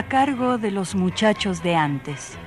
A 0.00 0.08
cargo 0.08 0.56
de 0.56 0.70
los 0.70 0.94
muchachos 0.94 1.62
de 1.62 1.76
antes. 1.76 2.38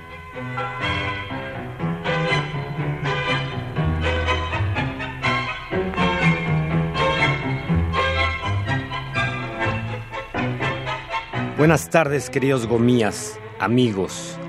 Buenas 11.60 11.92
tardes, 11.92 12.32
queridos 12.32 12.66
gomías, 12.66 13.40
amigos. 13.60 14.40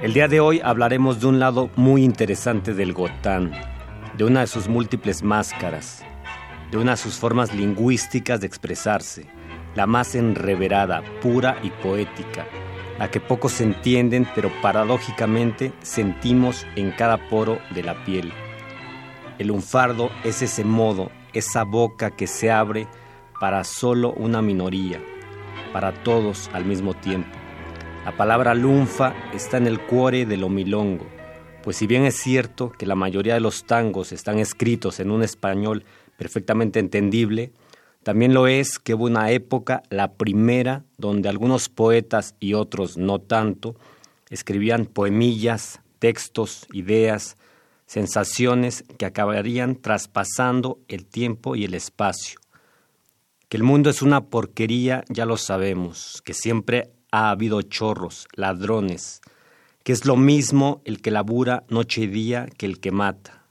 El 0.00 0.14
día 0.14 0.26
de 0.26 0.40
hoy 0.40 0.62
hablaremos 0.64 1.20
de 1.20 1.26
un 1.26 1.38
lado 1.38 1.68
muy 1.76 2.04
interesante 2.04 2.72
del 2.72 2.94
Gotán, 2.94 3.52
de 4.16 4.24
una 4.24 4.40
de 4.40 4.46
sus 4.46 4.66
múltiples 4.66 5.22
máscaras, 5.22 6.02
de 6.70 6.78
una 6.78 6.92
de 6.92 6.96
sus 6.96 7.18
formas 7.18 7.54
lingüísticas 7.54 8.40
de 8.40 8.46
expresarse 8.46 9.35
la 9.76 9.86
más 9.86 10.14
enreverada, 10.14 11.02
pura 11.20 11.58
y 11.62 11.70
poética, 11.70 12.46
la 12.98 13.10
que 13.10 13.20
pocos 13.20 13.60
entienden 13.60 14.26
pero 14.34 14.50
paradójicamente 14.62 15.72
sentimos 15.82 16.66
en 16.74 16.90
cada 16.92 17.28
poro 17.28 17.58
de 17.74 17.82
la 17.82 18.04
piel. 18.04 18.32
El 19.38 19.48
lunfardo 19.48 20.10
es 20.24 20.40
ese 20.40 20.64
modo, 20.64 21.10
esa 21.34 21.62
boca 21.62 22.10
que 22.10 22.26
se 22.26 22.50
abre 22.50 22.88
para 23.38 23.62
solo 23.64 24.12
una 24.14 24.40
minoría, 24.40 24.98
para 25.74 25.92
todos 25.92 26.50
al 26.54 26.64
mismo 26.64 26.94
tiempo. 26.94 27.28
La 28.06 28.16
palabra 28.16 28.54
lunfa 28.54 29.14
está 29.34 29.58
en 29.58 29.66
el 29.66 29.78
cuore 29.80 30.24
del 30.24 30.44
omilongo, 30.44 31.06
pues 31.62 31.76
si 31.76 31.86
bien 31.86 32.06
es 32.06 32.14
cierto 32.14 32.70
que 32.70 32.86
la 32.86 32.94
mayoría 32.94 33.34
de 33.34 33.40
los 33.40 33.64
tangos 33.64 34.12
están 34.12 34.38
escritos 34.38 35.00
en 35.00 35.10
un 35.10 35.22
español 35.22 35.84
perfectamente 36.16 36.78
entendible, 36.78 37.52
también 38.06 38.34
lo 38.34 38.46
es 38.46 38.78
que 38.78 38.94
hubo 38.94 39.06
una 39.06 39.32
época, 39.32 39.82
la 39.90 40.12
primera, 40.12 40.84
donde 40.96 41.28
algunos 41.28 41.68
poetas 41.68 42.36
y 42.38 42.54
otros 42.54 42.96
no 42.96 43.18
tanto, 43.18 43.74
escribían 44.30 44.86
poemillas, 44.86 45.80
textos, 45.98 46.68
ideas, 46.72 47.36
sensaciones 47.86 48.84
que 48.96 49.06
acabarían 49.06 49.74
traspasando 49.74 50.78
el 50.86 51.04
tiempo 51.04 51.56
y 51.56 51.64
el 51.64 51.74
espacio. 51.74 52.38
Que 53.48 53.56
el 53.56 53.64
mundo 53.64 53.90
es 53.90 54.02
una 54.02 54.26
porquería 54.26 55.02
ya 55.08 55.26
lo 55.26 55.36
sabemos, 55.36 56.22
que 56.24 56.32
siempre 56.32 56.92
ha 57.10 57.30
habido 57.30 57.60
chorros, 57.62 58.28
ladrones, 58.36 59.20
que 59.82 59.90
es 59.90 60.06
lo 60.06 60.14
mismo 60.14 60.80
el 60.84 61.02
que 61.02 61.10
labura 61.10 61.64
noche 61.70 62.02
y 62.02 62.06
día 62.06 62.46
que 62.56 62.66
el 62.66 62.78
que 62.78 62.92
mata 62.92 63.45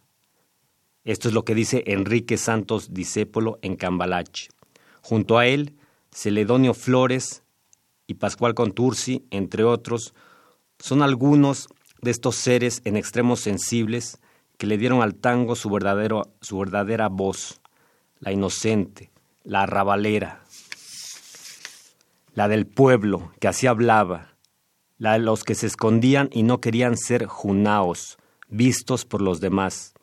esto 1.05 1.27
es 1.27 1.33
lo 1.33 1.45
que 1.45 1.55
dice 1.55 1.83
Enrique 1.85 2.35
Santos 2.35 2.93
Discépolo 2.93 3.59
en 3.61 3.75
Cambalache. 3.75 4.49
Junto 5.01 5.37
a 5.37 5.45
él, 5.45 5.75
Celedonio 6.11 6.73
Flores 6.73 7.43
y 8.07 8.15
Pascual 8.15 8.55
Contursi, 8.55 9.25
entre 9.29 9.63
otros, 9.63 10.15
son 10.79 11.03
algunos 11.03 11.67
de 12.01 12.11
estos 12.11 12.35
seres 12.35 12.81
en 12.85 12.97
extremos 12.97 13.39
sensibles 13.39 14.19
que 14.57 14.67
le 14.67 14.77
dieron 14.77 15.01
al 15.01 15.15
tango 15.15 15.55
su, 15.55 15.69
verdadero, 15.69 16.23
su 16.41 16.57
verdadera 16.57 17.07
voz, 17.09 17.61
la 18.19 18.31
inocente, 18.31 19.11
la 19.43 19.63
arrabalera, 19.63 20.43
la 22.33 22.47
del 22.47 22.65
pueblo, 22.65 23.31
que 23.39 23.47
así 23.47 23.67
hablaba, 23.67 24.35
la 24.97 25.13
de 25.13 25.19
los 25.19 25.43
que 25.43 25.55
se 25.55 25.67
escondían 25.67 26.29
y 26.31 26.43
no 26.43 26.61
querían 26.61 26.97
ser 26.97 27.25
junaos, 27.25 28.17
vistos 28.47 29.05
por 29.05 29.21
los 29.21 29.39
demás, 29.39 29.94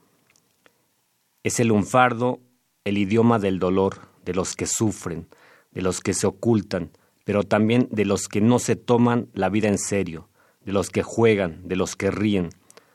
es 1.43 1.61
el 1.61 1.69
lunfardo, 1.69 2.41
el 2.85 2.99
idioma 2.99 3.39
del 3.39 3.59
dolor, 3.59 4.13
de 4.25 4.35
los 4.35 4.55
que 4.55 4.67
sufren, 4.67 5.29
de 5.73 5.83
los 5.83 6.01
que 6.01 6.15
se 6.15 6.27
ocultan, 6.27 6.91
pero 7.25 7.43
también 7.45 7.89
de 7.91 8.05
los 8.05 8.29
que 8.29 8.41
no 8.41 8.59
se 8.59 8.77
toman 8.77 9.29
la 9.33 9.49
vida 9.49 9.69
en 9.69 9.79
serio, 9.79 10.29
de 10.65 10.73
los 10.73 10.91
que 10.91 11.03
juegan, 11.03 11.67
de 11.67 11.77
los 11.77 11.97
que 11.97 12.11
ríen, 12.11 12.51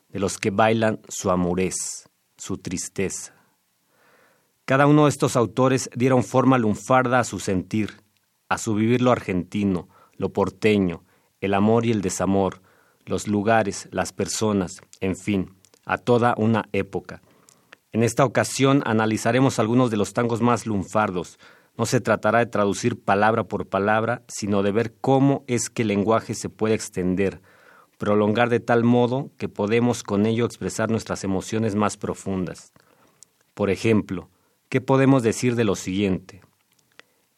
de 0.09 0.19
los 0.19 0.37
que 0.37 0.51
bailan 0.51 0.99
su 1.07 1.31
amorez, 1.31 2.09
su 2.37 2.57
tristeza. 2.57 3.33
Cada 4.65 4.87
uno 4.87 5.05
de 5.05 5.09
estos 5.09 5.35
autores 5.35 5.89
dieron 5.95 6.23
forma 6.23 6.57
lunfarda 6.57 7.19
a 7.19 7.23
su 7.23 7.39
sentir, 7.39 8.01
a 8.49 8.57
su 8.57 8.75
vivir 8.75 9.01
lo 9.01 9.11
argentino, 9.11 9.87
lo 10.17 10.33
porteño, 10.33 11.03
el 11.41 11.53
amor 11.53 11.85
y 11.85 11.91
el 11.91 12.01
desamor, 12.01 12.61
los 13.05 13.27
lugares, 13.27 13.87
las 13.91 14.11
personas, 14.11 14.81
en 14.99 15.15
fin, 15.15 15.53
a 15.85 15.97
toda 15.97 16.35
una 16.37 16.67
época, 16.73 17.21
en 17.93 18.03
esta 18.03 18.25
ocasión 18.25 18.83
analizaremos 18.85 19.59
algunos 19.59 19.89
de 19.91 19.97
los 19.97 20.13
tangos 20.13 20.41
más 20.41 20.65
lunfardos. 20.65 21.39
No 21.77 21.85
se 21.85 22.01
tratará 22.01 22.39
de 22.39 22.47
traducir 22.47 22.99
palabra 22.99 23.45
por 23.45 23.67
palabra, 23.67 24.23
sino 24.27 24.61
de 24.61 24.71
ver 24.71 24.95
cómo 24.99 25.43
es 25.47 25.69
que 25.69 25.83
el 25.83 25.89
lenguaje 25.89 26.33
se 26.33 26.49
puede 26.49 26.75
extender, 26.75 27.41
prolongar 27.97 28.49
de 28.49 28.59
tal 28.59 28.83
modo 28.83 29.31
que 29.37 29.47
podemos 29.47 30.03
con 30.03 30.25
ello 30.25 30.45
expresar 30.45 30.89
nuestras 30.89 31.23
emociones 31.23 31.75
más 31.75 31.97
profundas. 31.97 32.73
Por 33.53 33.69
ejemplo, 33.69 34.29
¿qué 34.69 34.81
podemos 34.81 35.23
decir 35.23 35.55
de 35.55 35.63
lo 35.63 35.75
siguiente? 35.75 36.41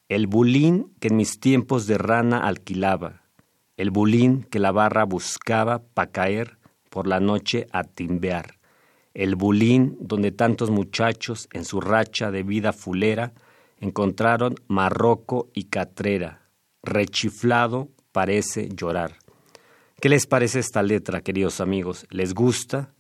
El 0.07 0.25
bulín 0.25 0.91
que 0.99 1.09
en 1.09 1.17
mis 1.17 1.39
tiempos 1.39 1.85
de 1.85 1.99
rana 1.99 2.39
alquilaba, 2.39 3.21
el 3.77 3.91
bulín 3.91 4.43
que 4.49 4.57
la 4.57 4.71
barra 4.71 5.03
buscaba 5.05 5.83
pa' 5.93 6.07
caer 6.07 6.57
por 6.89 7.05
la 7.05 7.19
noche 7.19 7.67
a 7.71 7.83
timbear 7.83 8.59
el 9.14 9.36
bulín 9.36 9.97
donde 10.00 10.31
tantos 10.31 10.70
muchachos 10.70 11.47
en 11.52 11.66
su 11.66 11.81
racha 11.81 12.31
de 12.31 12.44
vida 12.44 12.74
fulera 12.74 13.34
encontraron 13.80 14.56
marroco 14.68 15.50
y 15.53 15.66
catrera. 15.66 16.50
Rechiflado 16.84 17.90
parece 18.12 18.70
llorar. 18.70 19.18
¿Qué 20.02 20.09
les 20.09 20.28
parece 20.28 20.59
esta 20.59 20.81
letra, 20.81 21.22
queridos 21.22 21.59
amigos? 21.59 22.06
¿Les 22.09 22.34
gusta? 22.34 22.94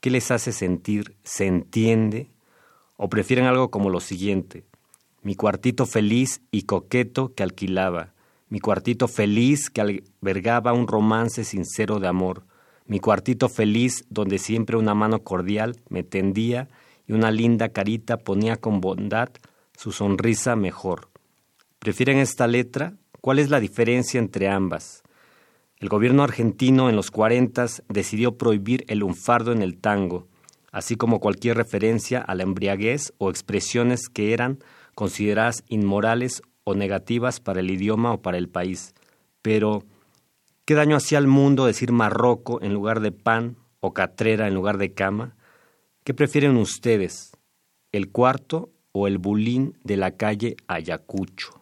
¿Qué 0.00 0.10
les 0.10 0.30
hace 0.30 0.52
sentir? 0.52 1.16
¿Se 1.24 1.46
entiende? 1.46 2.30
¿O 2.96 3.08
prefieren 3.08 3.46
algo 3.46 3.70
como 3.70 3.88
lo 3.88 4.00
siguiente? 4.00 4.64
Mi 5.22 5.34
cuartito 5.34 5.86
feliz 5.86 6.42
y 6.50 6.62
coqueto 6.62 7.32
que 7.34 7.42
alquilaba, 7.42 8.12
mi 8.48 8.60
cuartito 8.60 9.08
feliz 9.08 9.70
que 9.70 9.80
albergaba 9.80 10.72
un 10.72 10.86
romance 10.86 11.44
sincero 11.44 12.00
de 12.00 12.08
amor, 12.08 12.44
mi 12.92 13.00
cuartito 13.00 13.48
feliz 13.48 14.04
donde 14.10 14.38
siempre 14.38 14.76
una 14.76 14.94
mano 14.94 15.20
cordial 15.20 15.76
me 15.88 16.02
tendía 16.02 16.68
y 17.06 17.14
una 17.14 17.30
linda 17.30 17.70
carita 17.70 18.18
ponía 18.18 18.58
con 18.58 18.82
bondad 18.82 19.30
su 19.74 19.92
sonrisa 19.92 20.56
mejor. 20.56 21.08
¿Prefieren 21.78 22.18
esta 22.18 22.46
letra? 22.46 22.92
¿Cuál 23.22 23.38
es 23.38 23.48
la 23.48 23.60
diferencia 23.60 24.20
entre 24.20 24.46
ambas? 24.50 25.02
El 25.78 25.88
gobierno 25.88 26.22
argentino 26.22 26.90
en 26.90 26.96
los 26.96 27.10
cuarentas 27.10 27.82
decidió 27.88 28.36
prohibir 28.36 28.84
el 28.88 28.98
lunfardo 28.98 29.52
en 29.52 29.62
el 29.62 29.78
tango, 29.78 30.28
así 30.70 30.96
como 30.96 31.18
cualquier 31.18 31.56
referencia 31.56 32.20
a 32.20 32.34
la 32.34 32.42
embriaguez 32.42 33.14
o 33.16 33.30
expresiones 33.30 34.10
que 34.10 34.34
eran 34.34 34.58
consideradas 34.94 35.64
inmorales 35.68 36.42
o 36.64 36.74
negativas 36.74 37.40
para 37.40 37.60
el 37.60 37.70
idioma 37.70 38.12
o 38.12 38.20
para 38.20 38.36
el 38.36 38.50
país. 38.50 38.92
Pero, 39.40 39.82
¿Qué 40.64 40.74
daño 40.74 40.94
hacía 40.94 41.18
al 41.18 41.26
mundo 41.26 41.66
decir 41.66 41.90
marroco 41.90 42.62
en 42.62 42.72
lugar 42.72 43.00
de 43.00 43.10
pan 43.10 43.56
o 43.80 43.92
catrera 43.92 44.46
en 44.46 44.54
lugar 44.54 44.78
de 44.78 44.94
cama? 44.94 45.36
¿Qué 46.04 46.14
prefieren 46.14 46.56
ustedes, 46.56 47.36
el 47.90 48.12
cuarto 48.12 48.70
o 48.92 49.08
el 49.08 49.18
bulín 49.18 49.76
de 49.82 49.96
la 49.96 50.16
calle 50.16 50.56
Ayacucho? 50.68 51.61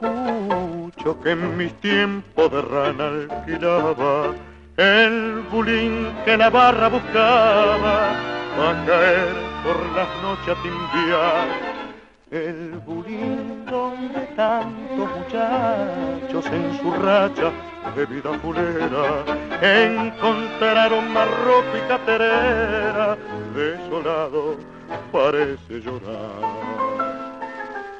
Gaucho 0.00 1.20
que 1.22 1.30
en 1.30 1.56
mis 1.56 1.72
tiempos 1.80 2.50
de 2.50 2.62
rana 2.62 3.08
alquilaba, 3.08 4.34
el 4.76 5.42
bulín 5.50 6.08
que 6.24 6.36
la 6.36 6.50
barra 6.50 6.88
buscaba, 6.88 8.10
a 8.10 8.86
caer 8.86 9.34
por 9.62 9.78
las 9.94 10.08
noches 10.22 10.56
a 10.56 10.62
timbiar. 10.62 11.76
El 12.30 12.80
bulín 12.84 13.64
donde 13.66 14.20
tantos 14.34 15.08
muchachos 15.16 16.46
en 16.52 16.78
su 16.78 16.90
racha 16.92 17.52
de 17.94 18.06
vida 18.06 18.32
fulera 18.40 19.24
encontraron 19.62 21.12
más 21.12 21.28
ropa 21.44 21.78
y 21.78 21.88
caterera, 21.88 23.16
desolado 23.54 24.56
parece 25.12 25.80
llorar. 25.80 26.95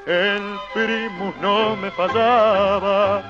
El 0.06 0.58
primo 0.72 1.34
no 1.40 1.74
me 1.74 1.90
fallaba 1.90 3.20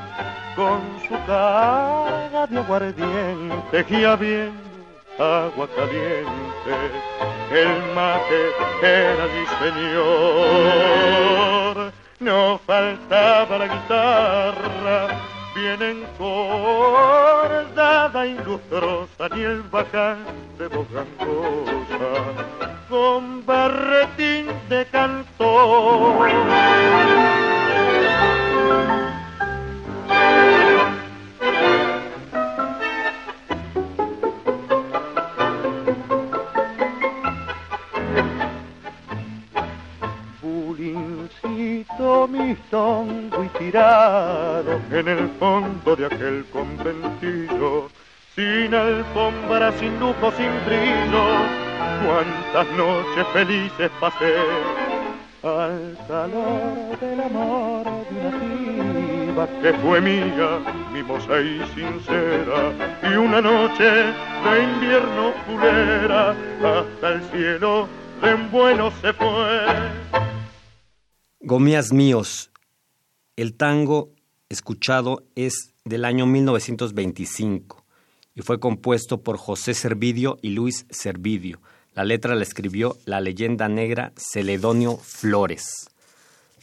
con 0.55 0.83
su 1.09 1.17
cara 1.27 2.47
de 2.47 2.59
aguardiente 2.59 3.87
y 3.89 4.05
habiendo 4.05 4.61
agua 5.19 5.67
caliente. 5.75 6.31
El 7.51 7.83
mate 7.95 8.53
era 8.83 9.25
mi. 9.25 9.47
No 12.21 12.61
faltaba 12.67 13.59
la 13.59 13.67
guitarra, 13.67 15.09
bien 15.55 15.81
encordada 16.21 17.47
y 18.27 18.35
lustrosa, 18.39 19.29
ni 19.35 19.43
el 19.43 19.63
bacán 19.63 20.19
de 20.59 20.69
voz 20.69 20.89
con 22.89 23.45
barretín 23.45 24.47
de 24.69 24.87
cantor. 24.87 26.31
Bulincito 40.41 42.29
mi 42.29 42.55
tongo 42.71 43.45
y 43.45 43.49
tirado 43.59 44.81
en 44.91 45.09
el 45.09 45.29
fondo 45.41 45.97
de 45.97 46.07
aquel 46.07 46.45
conventillo, 46.53 47.89
sin 48.37 48.75
alfombra, 48.75 49.73
sin 49.79 49.99
lujo, 49.99 50.31
sin 50.33 50.53
brillo 50.67 51.25
cuántas 52.05 52.77
noches 52.77 53.27
felices 53.33 53.91
pasé 53.99 54.35
al 55.43 55.97
calor 56.07 57.01
del 57.01 57.21
amor 57.21 57.85
de 58.11 58.29
una 58.29 59.27
piba 59.27 59.49
que 59.63 59.73
fue 59.79 60.01
mía, 60.03 60.61
mimosa 60.93 61.41
y 61.41 61.61
sincera, 61.75 62.73
y 63.03 63.17
una 63.17 63.41
noche 63.41 63.85
de 63.85 64.63
invierno 64.63 65.33
fulera 65.47 66.31
hasta 66.31 67.15
el 67.15 67.23
cielo 67.31 67.89
de 68.21 68.35
un 68.35 68.51
vuelo 68.51 68.93
se 69.01 69.15
fue. 69.15 69.67
Gomías 71.41 71.91
míos, 71.91 72.51
el 73.37 73.57
tango 73.57 74.11
escuchado 74.51 75.23
es 75.37 75.73
del 75.85 76.05
año 76.05 76.27
1925 76.27 77.86
y 78.37 78.43
fue 78.43 78.61
compuesto 78.61 79.23
por 79.23 79.37
José 79.37 79.75
Servidio 79.75 80.39
y 80.43 80.51
Luis 80.51 80.87
Servidio 80.91 81.61
la 81.97 82.05
letra 82.05 82.35
la 82.35 82.43
escribió 82.43 82.99
la 83.07 83.23
leyenda 83.23 83.71
negra 83.71 84.13
Celedonio 84.19 84.99
Flores, 84.99 85.89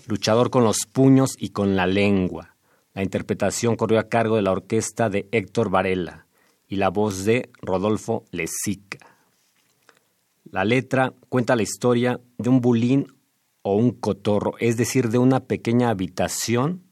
luchador 0.05 0.51
con 0.51 0.63
los 0.63 0.85
puños 0.85 1.35
y 1.39 1.49
con 1.49 1.75
la 1.75 1.87
lengua. 1.87 2.55
La 2.93 3.01
interpretación 3.01 3.75
corrió 3.75 3.97
a 3.97 4.09
cargo 4.09 4.35
de 4.35 4.43
la 4.43 4.51
orquesta 4.51 5.09
de 5.09 5.27
Héctor 5.31 5.71
Varela 5.71 6.27
y 6.67 6.75
la 6.75 6.89
voz 6.89 7.25
de 7.25 7.49
Rodolfo 7.63 8.25
Lezica. 8.29 8.99
La 10.51 10.65
letra 10.65 11.13
cuenta 11.29 11.55
la 11.55 11.63
historia 11.63 12.19
de 12.37 12.49
un 12.49 12.61
bulín 12.61 13.07
o 13.63 13.75
un 13.75 13.89
cotorro, 13.89 14.53
es 14.59 14.77
decir, 14.77 15.09
de 15.09 15.17
una 15.17 15.39
pequeña 15.39 15.89
habitación 15.89 16.83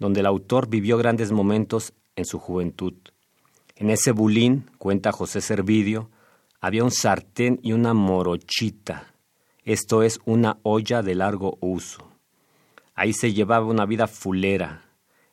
donde 0.00 0.18
el 0.18 0.26
autor 0.26 0.68
vivió 0.68 0.98
grandes 0.98 1.30
momentos 1.30 1.92
en 2.16 2.24
su 2.24 2.40
juventud. 2.40 2.94
En 3.80 3.90
ese 3.90 4.10
bulín, 4.10 4.68
cuenta 4.76 5.12
José 5.12 5.40
Servidio, 5.40 6.10
había 6.60 6.82
un 6.82 6.90
sartén 6.90 7.60
y 7.62 7.70
una 7.70 7.94
morochita, 7.94 9.14
esto 9.62 10.02
es 10.02 10.18
una 10.24 10.58
olla 10.64 11.00
de 11.00 11.14
largo 11.14 11.58
uso. 11.60 12.10
Ahí 12.96 13.12
se 13.12 13.32
llevaba 13.32 13.66
una 13.66 13.86
vida 13.86 14.08
fulera, 14.08 14.82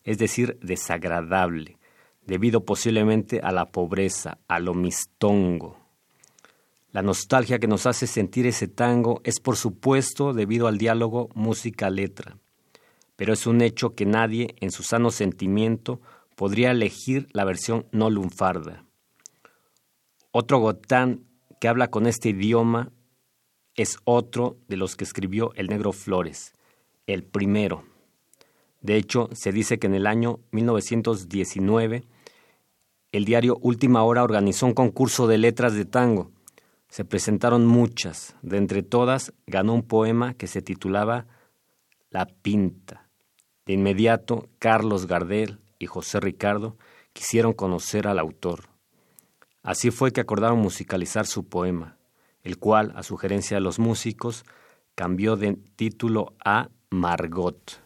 es 0.04 0.20
decir, 0.20 0.60
desagradable, 0.62 1.80
debido 2.28 2.66
posiblemente 2.66 3.40
a 3.40 3.52
la 3.52 3.72
pobreza, 3.72 4.38
a 4.48 4.60
lo 4.60 4.76
mistongo. 4.76 5.80
La 6.92 7.02
nostalgia 7.02 7.58
que 7.58 7.68
nos 7.68 7.88
hace 7.88 8.06
sentir 8.06 8.46
ese 8.46 8.68
tango 8.68 9.22
es 9.24 9.40
por 9.40 9.56
supuesto 9.56 10.34
debido 10.34 10.68
al 10.68 10.78
diálogo 10.78 11.30
música-letra, 11.34 12.38
pero 13.16 13.34
es 13.34 13.48
un 13.48 13.62
hecho 13.62 13.96
que 13.96 14.06
nadie 14.06 14.54
en 14.60 14.70
su 14.70 14.84
sano 14.84 15.10
sentimiento 15.10 16.00
podría 16.36 16.72
elegir 16.72 17.28
la 17.32 17.46
versión 17.46 17.88
no 17.92 18.10
lunfarda. 18.10 18.86
Otro 20.32 20.60
Gotán 20.60 21.26
que 21.60 21.68
habla 21.68 21.90
con 21.90 22.08
este 22.08 22.30
idioma 22.30 22.92
es 23.76 23.98
otro 24.04 24.58
de 24.68 24.78
los 24.78 24.96
que 24.96 25.04
escribió 25.04 25.54
el 25.56 25.68
negro 25.68 25.92
Flores, 25.92 26.54
el 27.08 27.24
primero. 27.24 27.84
De 28.82 28.98
hecho, 28.98 29.30
se 29.34 29.52
dice 29.52 29.80
que 29.80 29.88
en 29.88 29.96
el 29.96 30.08
año 30.08 30.40
1919 30.52 32.04
el 33.12 33.25
diario 33.25 33.58
Última 33.62 34.04
Hora 34.04 34.24
organizó 34.24 34.65
un 34.65 34.74
concurso 34.74 35.27
de 35.27 35.38
letras 35.38 35.74
de 35.74 35.86
tango. 35.86 36.32
Se 36.89 37.06
presentaron 37.06 37.65
muchas, 37.65 38.36
de 38.42 38.58
entre 38.58 38.84
todas 38.84 39.34
ganó 39.48 39.74
un 39.74 39.84
poema 39.84 40.34
que 40.34 40.48
se 40.48 40.62
titulaba 40.62 41.25
La 42.10 42.25
Pinta. 42.25 43.08
De 43.65 43.74
inmediato, 43.74 44.50
Carlos 44.60 45.08
Gardel 45.08 45.60
José 45.86 46.20
Ricardo 46.20 46.77
quisieron 47.13 47.54
conocer 47.54 48.08
al 48.08 48.20
autor. 48.20 48.70
Así 49.63 49.89
fue 49.92 50.12
que 50.12 50.22
acordaron 50.22 50.60
musicalizar 50.60 51.25
su 51.25 51.48
poema, 51.48 51.98
el 52.44 52.58
cual, 52.60 52.94
a 52.96 53.04
sugerencia 53.04 53.58
de 53.58 53.62
los 53.62 53.80
músicos, 53.80 54.46
cambió 54.94 55.36
de 55.36 55.58
título 55.75 56.36
a 56.44 56.70
Margot. 56.89 57.82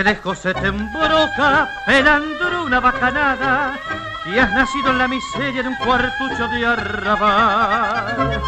De 0.00 0.04
lejos 0.04 0.38
se 0.38 0.54
te 0.54 0.68
embroca 0.68 1.68
pelando 1.84 2.62
una 2.64 2.80
bacanada 2.80 3.78
y 4.24 4.38
has 4.38 4.50
nacido 4.50 4.92
en 4.92 4.96
la 4.96 5.06
miseria 5.06 5.62
de 5.62 5.68
un 5.68 5.74
cuartucho 5.74 6.48
de 6.48 6.64
arrabal. 6.64 8.40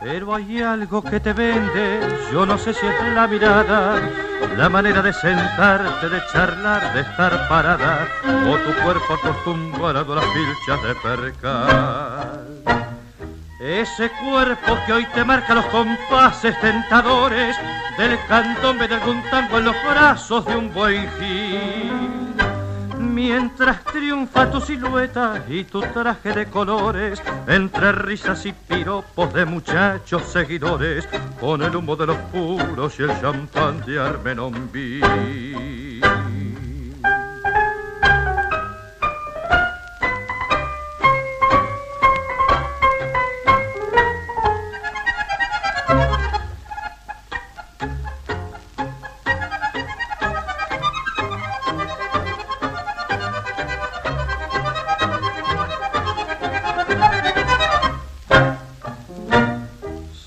Pero 0.00 0.36
hay 0.36 0.62
algo 0.62 1.02
que 1.02 1.18
te 1.18 1.32
vende, 1.32 1.98
yo 2.30 2.46
no 2.46 2.56
sé 2.56 2.72
si 2.74 2.86
es 2.86 3.12
la 3.12 3.26
mirada, 3.26 4.00
la 4.56 4.68
manera 4.68 5.02
de 5.02 5.12
sentarte, 5.14 6.08
de 6.08 6.22
charlar, 6.32 6.94
de 6.94 7.00
estar 7.00 7.48
parada, 7.48 8.06
o 8.48 8.56
tu 8.58 8.72
cuerpo 8.84 9.14
acostumbrado 9.14 10.12
a 10.12 10.16
las 10.16 10.26
pilchas 10.26 10.80
de 10.80 10.94
percal. 10.94 12.44
Ese 13.58 14.12
cuerpo 14.22 14.78
que 14.86 14.92
hoy 14.92 15.06
te 15.06 15.24
marca 15.24 15.54
los 15.54 15.66
compases 15.66 16.56
tentadores 16.60 17.56
del 17.98 18.18
candombe 18.26 18.88
de 18.88 18.96
algún 18.96 19.22
tango 19.30 19.58
en 19.58 19.66
los 19.66 19.76
brazos 19.88 20.44
de 20.46 20.56
un 20.56 20.72
buen 20.72 21.08
gil. 21.18 21.92
Mientras 22.98 23.84
triunfa 23.84 24.50
tu 24.50 24.60
silueta 24.60 25.44
y 25.48 25.64
tu 25.64 25.80
traje 25.80 26.32
de 26.32 26.46
colores, 26.46 27.22
entre 27.46 27.92
risas 27.92 28.44
y 28.46 28.52
piropos 28.52 29.32
de 29.32 29.44
muchachos 29.44 30.24
seguidores, 30.24 31.08
con 31.40 31.62
el 31.62 31.76
humo 31.76 31.94
de 31.94 32.06
los 32.06 32.16
puros 32.32 32.98
y 32.98 33.04
el 33.04 33.20
champán 33.20 33.84
de 33.86 34.00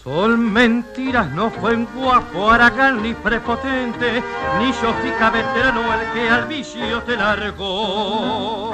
Armenonví. 0.07 1.11
no 1.35 1.49
fue 1.49 1.75
un 1.75 1.85
guapo 1.93 2.49
aragán 2.49 3.03
ni 3.03 3.13
prepotente, 3.13 4.23
ni 4.59 4.71
sofica 4.73 5.29
veterano 5.29 5.81
el 5.93 6.11
que 6.13 6.29
al 6.29 6.47
vicio 6.47 7.03
te 7.03 7.17
largó. 7.17 8.71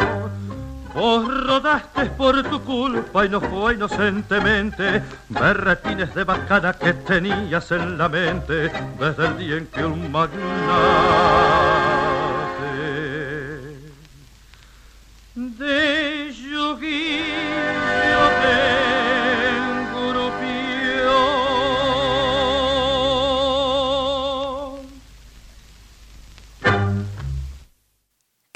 Vos 0.94 1.46
rodaste 1.46 2.06
por 2.12 2.44
tu 2.44 2.62
culpa 2.62 3.26
y 3.26 3.30
no 3.30 3.42
fue 3.42 3.74
inocentemente 3.74 5.02
berretines 5.30 6.14
de 6.14 6.24
bacana 6.24 6.74
que 6.74 6.94
tenías 6.94 7.72
en 7.72 7.98
la 7.98 8.08
mente 8.08 8.72
desde 9.00 9.26
el 9.26 9.38
día 9.38 9.58
en 9.58 9.68
que 9.68 9.84
un 9.84 10.12
magnate 10.12 11.83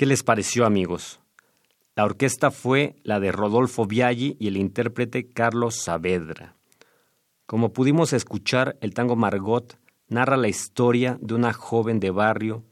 les 0.08 0.24
pareció, 0.24 0.66
amigos? 0.66 1.20
La 1.96 2.06
orquesta 2.06 2.52
fue 2.52 2.96
la 3.04 3.20
de 3.20 3.32
Rodolfo 3.32 3.86
Viaggi 3.86 4.38
y 4.40 4.48
el 4.48 4.58
intérprete 4.58 5.30
Carlos 5.30 5.76
Saavedra. 5.84 6.56
Como 7.46 7.74
pudimos 7.74 8.14
escuchar, 8.14 8.78
el 8.82 8.94
tango 8.94 9.16
Margot 9.16 9.78
narra 10.08 10.38
la 10.38 10.48
historia 10.48 11.18
de 11.22 11.34
una 11.34 11.54
joven 11.54 12.00
de 12.00 12.12
barrio 12.12 12.64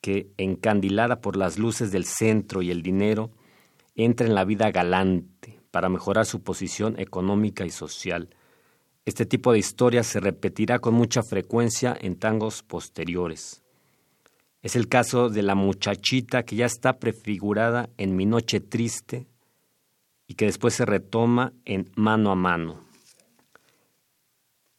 que, 0.00 0.30
encandilada 0.36 1.20
por 1.20 1.36
las 1.36 1.58
luces 1.58 1.92
del 1.92 2.04
centro 2.04 2.62
y 2.62 2.70
el 2.70 2.82
dinero, 2.82 3.30
entra 3.94 4.26
en 4.26 4.34
la 4.34 4.44
vida 4.44 4.70
galante 4.70 5.60
para 5.70 5.88
mejorar 5.88 6.26
su 6.26 6.42
posición 6.42 6.98
económica 6.98 7.64
y 7.64 7.70
social. 7.70 8.30
Este 9.04 9.26
tipo 9.26 9.52
de 9.52 9.58
historia 9.58 10.02
se 10.02 10.20
repetirá 10.20 10.78
con 10.78 10.94
mucha 10.94 11.22
frecuencia 11.22 11.96
en 12.00 12.16
tangos 12.16 12.62
posteriores. 12.62 13.61
Es 14.62 14.76
el 14.76 14.88
caso 14.88 15.28
de 15.28 15.42
la 15.42 15.56
muchachita 15.56 16.44
que 16.44 16.54
ya 16.54 16.66
está 16.66 17.00
prefigurada 17.00 17.90
en 17.96 18.14
Mi 18.14 18.26
Noche 18.26 18.60
Triste 18.60 19.26
y 20.28 20.34
que 20.34 20.44
después 20.44 20.74
se 20.74 20.86
retoma 20.86 21.52
en 21.64 21.90
Mano 21.96 22.30
a 22.30 22.36
Mano. 22.36 22.84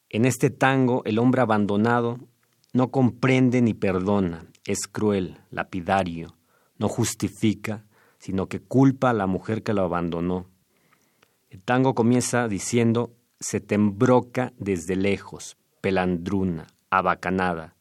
En 0.09 0.23
este 0.23 0.49
tango, 0.49 1.03
el 1.03 1.19
hombre 1.19 1.41
abandonado 1.41 2.17
no 2.71 2.91
comprende 2.91 3.61
ni 3.61 3.73
perdona, 3.73 4.45
es 4.65 4.87
cruel, 4.87 5.39
lapidario, 5.51 6.37
no 6.77 6.87
justifica, 6.87 7.85
sino 8.19 8.47
que 8.47 8.61
culpa 8.61 9.09
a 9.09 9.13
la 9.13 9.27
mujer 9.27 9.63
que 9.63 9.73
lo 9.73 9.83
abandonó. 9.83 10.49
El 11.49 11.61
tango 11.61 11.93
comienza 11.93 12.47
diciendo, 12.47 13.13
se 13.41 13.59
tembroca 13.59 14.53
desde 14.57 14.95
lejos, 14.95 15.57
pelandruna, 15.81 16.67
abacanada, 16.89 17.75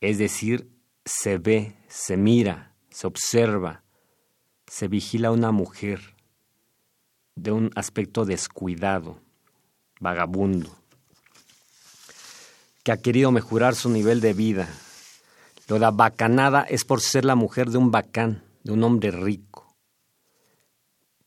es 0.00 0.16
decir, 0.16 0.79
se 1.04 1.38
ve, 1.38 1.76
se 1.88 2.16
mira, 2.16 2.74
se 2.90 3.06
observa, 3.06 3.82
se 4.66 4.88
vigila 4.88 5.30
una 5.30 5.52
mujer 5.52 6.14
de 7.34 7.52
un 7.52 7.70
aspecto 7.74 8.24
descuidado, 8.24 9.18
vagabundo, 10.00 10.70
que 12.82 12.92
ha 12.92 12.96
querido 12.98 13.30
mejorar 13.32 13.74
su 13.74 13.90
nivel 13.90 14.20
de 14.20 14.32
vida. 14.32 14.68
Lo 15.68 15.78
de 15.78 15.88
bacanada 15.92 16.62
es 16.62 16.84
por 16.84 17.00
ser 17.00 17.24
la 17.24 17.34
mujer 17.34 17.70
de 17.70 17.78
un 17.78 17.90
bacán, 17.90 18.42
de 18.64 18.72
un 18.72 18.82
hombre 18.82 19.10
rico. 19.10 19.76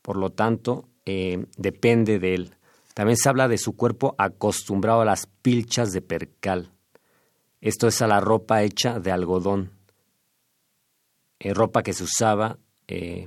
Por 0.02 0.16
lo 0.16 0.30
tanto, 0.30 0.88
eh, 1.06 1.46
depende 1.56 2.18
de 2.18 2.34
él. 2.34 2.54
También 2.92 3.16
se 3.16 3.28
habla 3.28 3.48
de 3.48 3.58
su 3.58 3.74
cuerpo 3.74 4.14
acostumbrado 4.18 5.00
a 5.00 5.06
las 5.06 5.26
pilchas 5.26 5.92
de 5.92 6.02
percal. 6.02 6.73
Esto 7.64 7.88
es 7.88 8.02
a 8.02 8.06
la 8.06 8.20
ropa 8.20 8.62
hecha 8.62 9.00
de 9.00 9.10
algodón, 9.10 9.70
eh, 11.38 11.54
ropa 11.54 11.82
que 11.82 11.94
se 11.94 12.04
usaba 12.04 12.58
eh, 12.88 13.26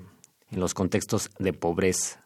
en 0.52 0.60
los 0.60 0.76
contextos 0.76 1.32
de 1.40 1.54
pobreza. 1.54 2.24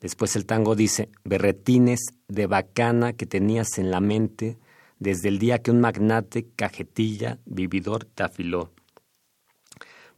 Después 0.00 0.34
el 0.34 0.46
tango 0.46 0.74
dice, 0.74 1.10
berretines 1.22 2.00
de 2.26 2.48
bacana 2.48 3.12
que 3.12 3.24
tenías 3.24 3.78
en 3.78 3.92
la 3.92 4.00
mente 4.00 4.58
desde 4.98 5.28
el 5.28 5.38
día 5.38 5.60
que 5.62 5.70
un 5.70 5.80
magnate, 5.80 6.48
cajetilla, 6.56 7.38
vividor 7.44 8.04
te 8.06 8.24
afiló. 8.24 8.72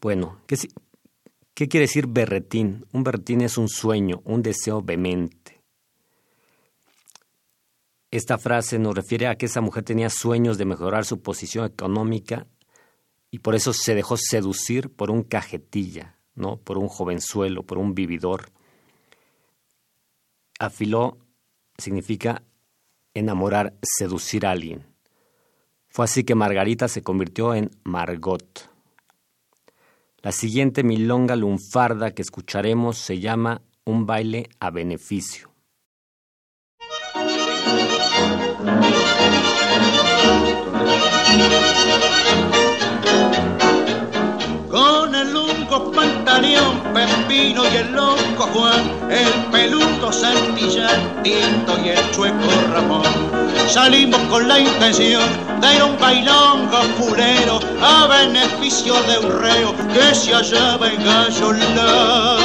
Bueno, 0.00 0.40
¿qué, 0.46 0.56
¿qué 1.52 1.68
quiere 1.68 1.84
decir 1.84 2.06
berretín? 2.06 2.86
Un 2.94 3.04
berretín 3.04 3.42
es 3.42 3.58
un 3.58 3.68
sueño, 3.68 4.22
un 4.24 4.40
deseo 4.40 4.80
vehemente. 4.80 5.47
Esta 8.10 8.38
frase 8.38 8.78
nos 8.78 8.94
refiere 8.94 9.26
a 9.26 9.36
que 9.36 9.46
esa 9.46 9.60
mujer 9.60 9.84
tenía 9.84 10.08
sueños 10.08 10.56
de 10.56 10.64
mejorar 10.64 11.04
su 11.04 11.20
posición 11.20 11.66
económica 11.66 12.46
y 13.30 13.40
por 13.40 13.54
eso 13.54 13.74
se 13.74 13.94
dejó 13.94 14.16
seducir 14.16 14.90
por 14.90 15.10
un 15.10 15.22
cajetilla, 15.22 16.18
¿no? 16.34 16.56
por 16.56 16.78
un 16.78 16.88
jovenzuelo, 16.88 17.64
por 17.64 17.76
un 17.76 17.94
vividor. 17.94 18.50
Afiló 20.58 21.18
significa 21.76 22.42
enamorar, 23.12 23.74
seducir 23.82 24.46
a 24.46 24.52
alguien. 24.52 24.86
Fue 25.88 26.04
así 26.04 26.24
que 26.24 26.34
Margarita 26.34 26.88
se 26.88 27.02
convirtió 27.02 27.54
en 27.54 27.70
Margot. 27.84 28.70
La 30.22 30.32
siguiente 30.32 30.82
milonga 30.82 31.36
lunfarda 31.36 32.12
que 32.12 32.22
escucharemos 32.22 32.98
se 32.98 33.20
llama 33.20 33.62
Un 33.84 34.06
baile 34.06 34.48
a 34.60 34.70
beneficio. 34.70 35.50
Pantaleón, 46.28 46.82
Pepino 46.92 47.62
y 47.72 47.76
el 47.76 47.92
loco 47.92 48.48
Juan, 48.52 49.10
el 49.10 49.50
peludo 49.50 50.12
Santillán, 50.12 51.22
Tito 51.22 51.78
y 51.82 51.88
el 51.88 52.10
chueco 52.10 52.50
Ramón. 52.72 53.02
Salimos 53.68 54.20
con 54.28 54.46
la 54.46 54.58
intención 54.58 55.22
de 55.60 55.82
un 55.82 55.98
bailongo 55.98 56.82
fulero 56.98 57.60
a 57.80 58.06
beneficio 58.06 58.94
de 59.04 59.18
un 59.18 59.40
reo 59.40 59.74
que 59.92 60.14
se 60.14 60.34
hallaba 60.34 60.92
en 60.92 61.04
Gallolá 61.04 62.36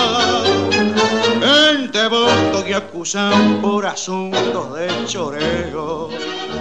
en 1.71 1.91
devoto 1.91 2.65
y 2.65 2.73
acusan 2.73 3.61
por 3.61 3.85
asuntos 3.85 4.75
de 4.75 5.05
choreo. 5.05 6.09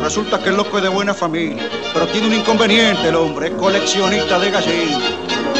Resulta 0.02 0.42
que 0.42 0.48
el 0.48 0.56
loco 0.56 0.78
es 0.78 0.82
de 0.82 0.88
buena 0.88 1.14
familia, 1.14 1.68
pero 1.92 2.06
tiene 2.08 2.26
un 2.26 2.34
inconveniente 2.34 3.08
el 3.08 3.14
hombre, 3.14 3.48
es 3.48 3.54
coleccionista 3.54 4.38
de 4.40 4.50
gallinas. 4.50 5.51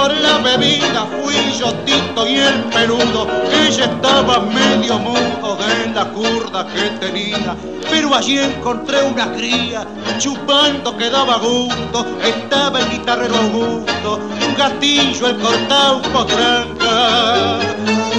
Por 0.00 0.16
la 0.16 0.38
bebida 0.38 1.06
fui 1.22 1.34
yo 1.58 1.74
Tito 1.84 2.26
y 2.26 2.36
el 2.36 2.64
peludo, 2.64 3.26
ella 3.52 3.84
estaba 3.84 4.40
medio 4.40 4.98
mudo 4.98 5.56
de 5.56 5.92
la 5.94 6.06
curda 6.06 6.66
que 6.66 6.84
tenía, 7.04 7.54
pero 7.90 8.14
allí 8.14 8.38
encontré 8.38 9.02
una 9.02 9.30
cría, 9.32 9.86
chupando 10.18 10.96
que 10.96 11.10
daba 11.10 11.36
gusto, 11.38 12.06
estaba 12.24 12.80
el 12.80 12.88
guitarrero 12.90 13.36
Augusto, 13.36 14.20
un 14.46 14.54
gatillo 14.56 15.26
el 15.28 15.36
cortado 15.36 16.00
potranca, 16.02 17.58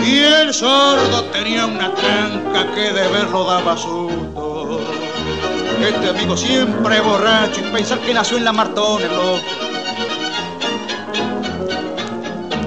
y 0.06 0.20
el 0.20 0.54
sordo 0.54 1.24
tenía 1.32 1.66
una 1.66 1.92
tranca 1.96 2.72
que 2.76 2.94
de 2.94 3.08
verlo 3.08 3.44
daba 3.46 3.76
susto. 3.76 4.82
Este 5.82 6.10
amigo 6.10 6.38
siempre 6.38 7.02
borracho 7.02 7.60
y 7.60 7.72
pensar 7.72 7.98
que 8.02 8.14
nació 8.14 8.38
en 8.38 8.44
la 8.44 8.54
Martón, 8.54 9.02
loco 9.02 9.71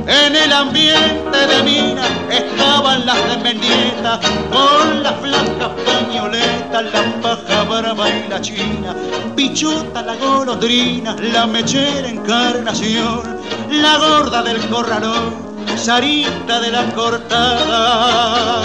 En 0.07 0.37
el 0.37 0.53
ambiente 0.53 1.47
de 1.47 1.63
mina 1.63 2.03
estaban 2.31 3.07
las 3.07 3.17
de 3.29 3.37
Mendieta, 3.39 4.21
con 4.51 5.03
la 5.03 5.13
flaca 5.15 5.75
pañoleta, 5.75 6.83
la 6.83 7.21
paja 7.23 7.63
brava 7.65 8.11
y 8.11 8.29
la 8.29 8.41
china, 8.41 8.95
pichuta 9.35 10.03
la 10.03 10.15
golondrina, 10.17 11.17
la 11.33 11.47
mechera 11.47 12.09
encarnación, 12.09 13.41
la 13.71 13.97
gorda 13.97 14.43
del 14.43 14.61
corralón, 14.69 15.55
Sarita 15.77 16.61
de 16.61 16.71
la 16.71 16.85
cortada, 16.95 18.61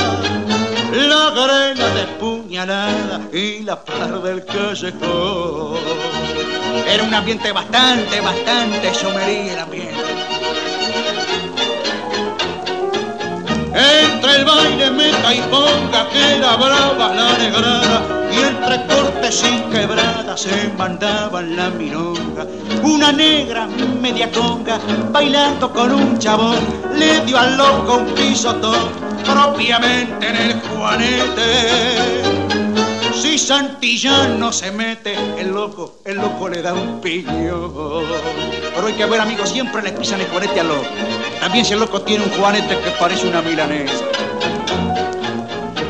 la 0.92 1.30
grena 1.32 1.88
de 1.88 2.04
puñalada 2.20 3.22
y 3.32 3.64
la 3.64 3.82
par 3.82 4.22
del 4.22 4.46
callejón. 4.46 5.80
Era 6.88 7.04
un 7.04 7.14
ambiente 7.14 7.52
bastante, 7.52 8.20
bastante 8.20 8.94
somería 8.94 9.54
el 9.54 9.60
ambiente. 9.60 9.99
Entre 13.80 14.36
el 14.36 14.44
baile 14.44 14.92
meta 14.92 15.34
y 15.34 15.40
ponga 15.44 16.10
queda 16.10 16.58
brava 16.58 17.16
la 17.16 17.38
negrada 17.38 18.02
y 18.30 18.38
entre 18.40 18.86
cortes 18.88 19.42
y 19.44 19.72
quebradas 19.72 20.42
se 20.42 20.70
mandaban 20.78 21.56
la 21.56 21.70
milonga. 21.70 22.46
Una 22.84 23.14
negra 23.14 23.68
media 24.02 24.30
conga 24.32 24.80
bailando 25.14 25.72
con 25.72 25.94
un 25.94 26.20
chabón 26.20 26.58
le 26.98 27.22
dio 27.22 27.38
al 27.38 27.56
loco 27.56 28.00
un 28.00 28.06
pisotón 28.16 28.90
propiamente 29.24 30.28
en 30.28 30.36
el 30.36 30.60
juanete. 30.60 32.39
Si 33.30 33.38
Santillán 33.38 34.52
se 34.52 34.72
mete, 34.72 35.14
el 35.38 35.52
loco, 35.52 36.00
el 36.04 36.18
loco 36.18 36.50
le 36.50 36.64
da 36.64 36.74
un 36.74 37.00
piñón. 37.00 38.04
Pero 38.74 38.88
hay 38.88 38.94
que 38.94 39.06
ver, 39.06 39.22
amigos, 39.22 39.50
siempre 39.50 39.84
le 39.84 39.92
pisan 39.92 40.20
el 40.20 40.28
juanete 40.30 40.62
al 40.62 40.70
loco. 40.70 40.88
También 41.40 41.64
si 41.64 41.74
el 41.74 41.80
loco 41.80 42.02
tiene 42.02 42.24
un 42.24 42.32
juanete 42.32 42.80
que 42.80 42.90
parece 43.00 43.28
una 43.28 43.44
milanesa. 43.44 44.04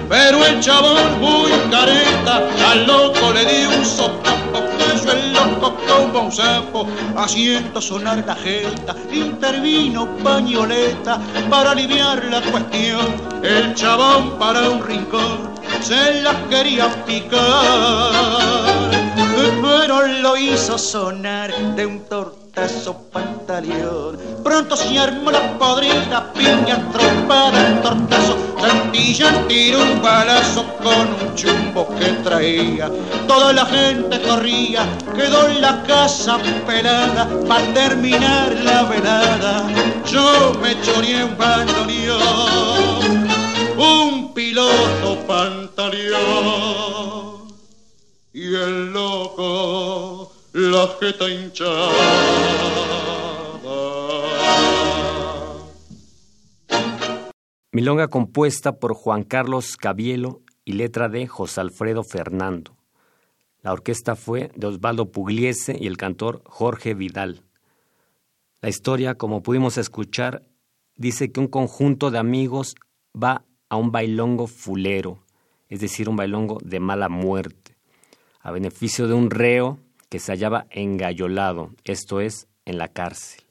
Pero 0.10 0.46
el 0.46 0.60
chabón 0.60 1.22
muy 1.22 1.50
careta, 1.72 2.42
al 2.72 2.86
loco 2.86 3.32
le 3.32 3.46
dio 3.46 3.70
un 3.70 3.86
sopapo, 3.86 4.62
eso 4.94 5.10
el 5.14 5.32
loco 5.32 5.78
como 5.88 6.26
un 6.26 6.32
sapo, 6.34 6.88
haciendo 7.16 7.80
sonar 7.80 8.22
la 8.28 8.36
jeta, 8.36 8.98
intervino 9.14 10.10
pañoleta 10.18 11.18
para 11.50 11.72
aliviar 11.72 12.22
la 12.26 12.42
cuestión, 12.42 13.08
el 13.44 13.74
chabón 13.76 14.38
para 14.38 14.70
un 14.70 14.84
rincón 14.86 15.59
se 15.82 16.22
las 16.22 16.36
quería 16.50 16.88
picar, 17.06 18.12
pero 19.62 20.08
lo 20.08 20.38
hizo 20.38 20.78
sonar 20.78 21.54
de 21.76 21.86
un 21.86 22.00
tortazo 22.06 22.96
pantaleón. 23.12 24.18
Pronto 24.44 24.76
se 24.76 25.00
armó 25.00 25.32
la 25.32 25.58
podrida 25.58 26.34
piña 26.34 26.90
trompada 26.92 27.82
tortazo, 27.82 28.38
Santillán 28.60 29.48
tiró 29.48 29.82
un 29.82 30.02
balazo 30.02 30.66
con 30.84 31.08
un 31.08 31.36
chumbo 31.36 31.88
que 31.98 32.08
traía. 32.24 32.92
Toda 33.28 33.54
la 33.54 33.66
gente 33.66 34.22
corría, 34.22 34.86
quedó 35.16 35.48
en 35.48 35.62
la 35.62 35.84
casa 35.84 36.38
pelada 36.68 37.28
para 37.48 37.74
terminar 37.74 38.54
la 38.64 38.84
velada. 38.84 39.68
Yo 40.06 40.54
me 40.62 40.80
choreé 40.82 41.24
un 41.24 41.38
bandoneón 41.38 43.09
un 43.80 44.34
piloto 44.34 45.26
pantaleón 45.26 46.20
y 48.34 48.54
el 48.54 48.92
loco 48.92 50.34
la 50.54 50.88
jeta 51.00 51.30
hinchada. 51.30 51.90
Milonga 57.72 58.10
compuesta 58.10 58.80
por 58.80 58.94
Juan 58.94 59.24
Carlos 59.24 59.78
Cabielo 59.78 60.42
y 60.66 60.74
letra 60.74 61.08
de 61.08 61.28
José 61.28 61.62
Alfredo 61.62 62.04
Fernando. 62.04 62.76
La 63.62 63.72
orquesta 63.72 64.18
fue 64.18 64.52
de 64.56 64.68
Osvaldo 64.68 65.12
Pugliese 65.12 65.78
y 65.80 65.88
el 65.88 65.96
cantor 65.96 66.42
Jorge 66.46 66.94
Vidal. 66.96 67.44
La 68.62 68.68
historia, 68.68 69.16
como 69.16 69.42
pudimos 69.42 69.78
escuchar, 69.78 70.44
dice 70.96 71.32
que 71.32 71.40
un 71.40 71.48
conjunto 71.48 72.12
de 72.12 72.20
amigos 72.20 72.76
va 73.16 73.46
a 73.70 73.78
un 73.78 73.92
bailongo 73.92 74.48
fulero, 74.48 75.24
es 75.70 75.80
decir, 75.80 76.10
un 76.10 76.16
bailongo 76.16 76.58
de 76.64 76.80
mala 76.80 77.08
muerte, 77.08 77.78
a 78.42 78.52
beneficio 78.52 79.08
de 79.08 79.14
un 79.14 79.30
reo 79.30 79.80
que 80.10 80.20
se 80.20 80.32
hallaba 80.32 80.66
engallolado, 80.72 81.72
esto 81.84 82.20
es, 82.20 82.48
en 82.66 82.78
la 82.78 82.88
cárcel, 82.88 83.44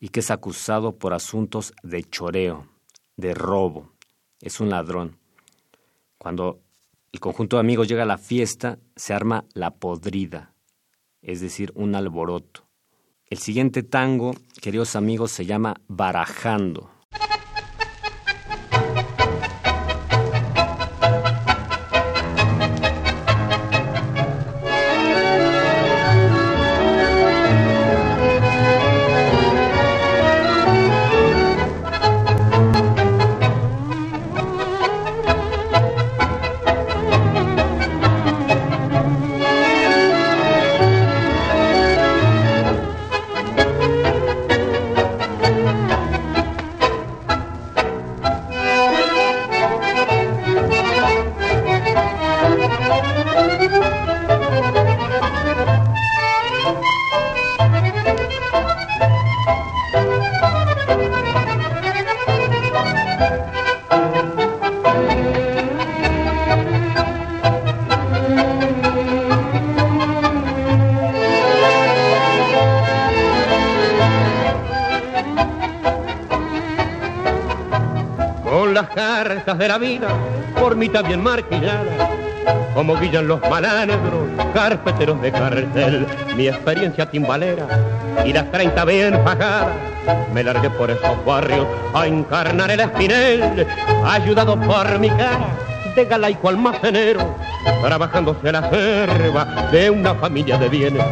y 0.00 0.08
que 0.08 0.20
es 0.20 0.30
acusado 0.30 0.96
por 0.96 1.12
asuntos 1.12 1.74
de 1.82 2.02
choreo, 2.02 2.66
de 3.16 3.34
robo, 3.34 3.92
es 4.40 4.60
un 4.60 4.70
ladrón. 4.70 5.18
Cuando 6.18 6.60
el 7.12 7.20
conjunto 7.20 7.56
de 7.56 7.60
amigos 7.60 7.88
llega 7.88 8.02
a 8.02 8.06
la 8.06 8.18
fiesta, 8.18 8.78
se 8.94 9.14
arma 9.14 9.44
la 9.52 9.70
podrida, 9.70 10.54
es 11.22 11.40
decir, 11.40 11.72
un 11.74 11.94
alboroto. 11.94 12.66
El 13.28 13.38
siguiente 13.38 13.82
tango, 13.82 14.34
queridos 14.62 14.96
amigos, 14.96 15.32
se 15.32 15.46
llama 15.46 15.80
Barajando. 15.88 16.95
Vida, 79.78 80.08
por 80.58 80.76
mitad 80.76 81.04
bien 81.04 81.22
marquillada, 81.22 82.10
como 82.74 82.96
guillan 82.96 83.28
los 83.28 83.40
malandros, 83.48 84.28
carpeteros 84.54 85.20
de 85.20 85.32
cartel, 85.32 86.06
mi 86.36 86.48
experiencia 86.48 87.10
timbalera 87.10 87.66
y 88.24 88.32
las 88.32 88.50
treinta 88.50 88.84
bien 88.84 89.22
pagadas. 89.24 89.74
Me 90.32 90.44
largué 90.44 90.70
por 90.70 90.90
esos 90.90 91.24
barrios 91.24 91.66
a 91.94 92.06
encarnar 92.06 92.70
el 92.70 92.80
espinel, 92.80 93.66
ayudado 94.04 94.58
por 94.60 94.98
mi 94.98 95.10
cara 95.10 95.48
de 95.94 96.04
galaico 96.04 96.48
almacenero, 96.48 97.34
trabajándose 97.82 98.52
la 98.52 98.68
selva 98.70 99.68
de 99.72 99.90
una 99.90 100.14
familia 100.14 100.58
de 100.58 100.68
bienes 100.68 101.02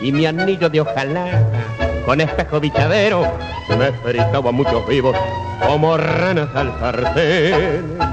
y 0.00 0.10
mi 0.10 0.26
anillo 0.26 0.68
de 0.68 0.80
ojalá 0.80 1.26
con 2.04 2.20
espejo 2.20 2.58
bichadero 2.58 3.22
me 3.78 3.92
fritaba 3.92 4.50
muchos 4.50 4.86
vivos 4.88 5.16
como 5.66 5.96
ranas 5.96 6.48
al 6.54 6.78
sartén. 6.80 8.11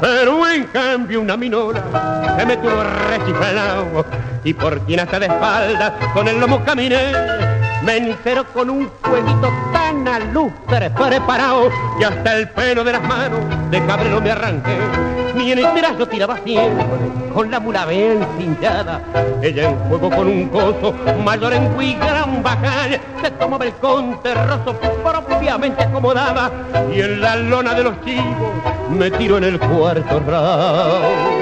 Pero 0.00 0.48
en 0.48 0.64
cambio 0.64 1.20
una 1.20 1.36
minora 1.36 1.82
se 2.38 2.46
me 2.46 2.56
tuvo 2.56 2.82
rechiflado 2.82 4.04
y 4.42 4.54
por 4.54 4.80
quien 4.80 5.00
hasta 5.00 5.18
de 5.18 5.26
espaldas 5.26 5.92
con 6.14 6.26
el 6.26 6.40
lomo 6.40 6.64
caminé. 6.64 7.12
Me 7.82 7.96
enceró 7.96 8.44
con 8.52 8.68
un 8.70 8.90
fueguito 9.02 9.48
tan 9.72 10.06
alustre 10.06 10.90
preparado 10.90 11.70
que 11.98 12.04
hasta 12.04 12.36
el 12.36 12.48
pelo 12.50 12.84
de 12.84 12.92
las 12.92 13.02
manos 13.02 13.40
de 13.70 13.84
cabrero 13.86 14.20
me 14.20 14.30
arranqué. 14.30 14.78
Ni 15.34 15.52
en 15.52 15.58
el 15.58 15.74
trazo 15.74 16.06
tiraba 16.06 16.38
siempre 16.44 16.84
con 17.32 17.50
la 17.50 17.60
mula 17.60 17.86
bien 17.86 18.26
cinchada. 18.38 19.00
Ella 19.42 19.70
en 19.70 19.76
juego 19.88 20.10
con 20.10 20.28
un 20.28 20.48
coso 20.48 20.94
mayor 21.24 21.52
en 21.54 21.98
gran 21.98 22.42
bajal 22.42 23.00
se 23.22 23.30
tomaba 23.32 23.64
el 23.64 23.72
conterroso 23.74 24.74
propiamente 25.02 25.82
acomodaba 25.82 26.50
y 26.92 27.00
en 27.00 27.20
la 27.20 27.36
lona 27.36 27.74
de 27.74 27.84
los 27.84 28.00
chivos 28.04 28.79
me 28.90 29.10
tiro 29.10 29.38
en 29.38 29.44
el 29.44 29.58
cuarto 29.58 30.20
round. 30.20 31.40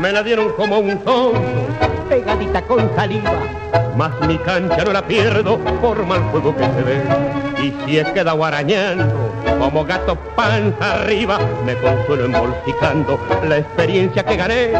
Me 0.00 0.12
la 0.12 0.22
dieron 0.22 0.52
como 0.52 0.80
un 0.80 1.02
sonso, 1.02 1.40
pegadita 2.10 2.60
con 2.62 2.94
saliva, 2.94 3.40
mas 3.96 4.12
mi 4.28 4.36
cancha 4.38 4.84
no 4.84 4.92
la 4.92 5.06
pierdo 5.06 5.58
por 5.80 6.04
mal 6.04 6.20
juego 6.30 6.54
que 6.54 6.64
se 6.64 6.82
ve. 6.82 7.02
Y 7.62 7.72
si 7.86 7.98
he 7.98 8.04
quedado 8.12 8.44
arañando, 8.44 9.23
como 9.58 9.84
gato 9.84 10.16
panza 10.36 10.94
arriba, 10.94 11.38
me 11.64 11.74
consuelo 11.76 12.26
embolsicando 12.26 13.18
la 13.46 13.58
experiencia 13.58 14.24
que 14.24 14.36
gané 14.36 14.72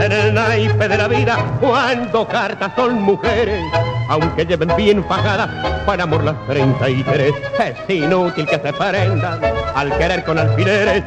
en 0.00 0.12
el 0.12 0.34
naipe 0.34 0.88
de 0.88 0.96
la 0.98 1.08
vida 1.08 1.58
cuando 1.60 2.26
cartas 2.26 2.72
son 2.76 3.02
mujeres, 3.02 3.62
aunque 4.08 4.44
lleven 4.44 4.70
bien 4.76 5.04
fajadas 5.04 5.48
para 5.84 6.04
amor 6.04 6.24
las 6.24 6.46
33. 6.46 7.32
Es 7.58 7.90
inútil 7.90 8.46
que 8.46 8.58
se 8.58 8.72
prendan 8.72 9.40
al 9.74 9.96
querer 9.98 10.24
con 10.24 10.38
alfileres 10.38 11.02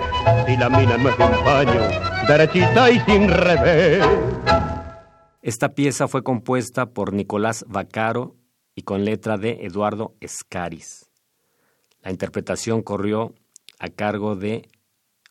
si 0.45 0.57
la 0.57 0.69
mina 0.69 0.97
no 0.97 1.09
es 1.09 1.19
un 1.19 1.43
paño, 1.43 1.81
derechita 2.27 2.89
y 2.89 2.99
sin 3.01 3.29
revés. 3.29 4.05
Esta 5.41 5.69
pieza 5.69 6.07
fue 6.07 6.23
compuesta 6.23 6.87
por 6.87 7.13
Nicolás 7.13 7.65
Vaccaro 7.67 8.35
y 8.75 8.83
con 8.83 9.05
letra 9.05 9.37
de 9.37 9.65
Eduardo 9.65 10.15
Escaris. 10.19 11.08
La 12.01 12.11
interpretación 12.11 12.81
corrió 12.81 13.35
a 13.79 13.89
cargo 13.89 14.35
de 14.35 14.69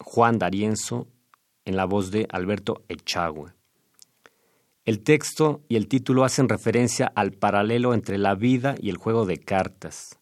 Juan 0.00 0.38
D'Arienzo 0.38 1.08
en 1.64 1.76
la 1.76 1.84
voz 1.84 2.10
de 2.10 2.26
Alberto 2.30 2.82
Echagüe. 2.88 3.52
El 4.84 5.02
texto 5.02 5.62
y 5.68 5.76
el 5.76 5.86
título 5.86 6.24
hacen 6.24 6.48
referencia 6.48 7.12
al 7.14 7.32
paralelo 7.32 7.92
entre 7.92 8.16
la 8.16 8.34
vida 8.34 8.74
y 8.80 8.88
el 8.88 8.96
juego 8.96 9.26
de 9.26 9.36
cartas. 9.36 10.18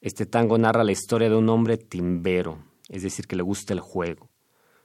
Este 0.00 0.26
tango 0.26 0.58
narra 0.58 0.84
la 0.84 0.92
historia 0.92 1.28
de 1.28 1.34
un 1.34 1.48
hombre 1.48 1.76
timbero, 1.76 2.58
es 2.88 3.02
decir, 3.02 3.26
que 3.26 3.34
le 3.34 3.42
gusta 3.42 3.72
el 3.72 3.80
juego, 3.80 4.30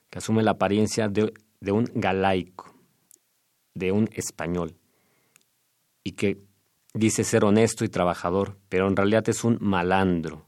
que 0.10 0.18
asume 0.18 0.42
la 0.42 0.52
apariencia 0.52 1.08
de, 1.08 1.32
un 1.72 1.90
galaico, 1.94 2.74
de 3.76 3.92
un 3.92 4.10
español, 4.12 4.76
y 6.04 6.14
que 6.14 6.42
dice 6.96 7.24
ser 7.24 7.46
honesto 7.46 7.86
y 7.86 7.90
trabajador, 7.90 8.58
pero 8.70 8.88
en 8.88 8.96
realidad 8.96 9.30
es 9.30 9.44
un 9.44 9.60
malandro, 9.62 10.45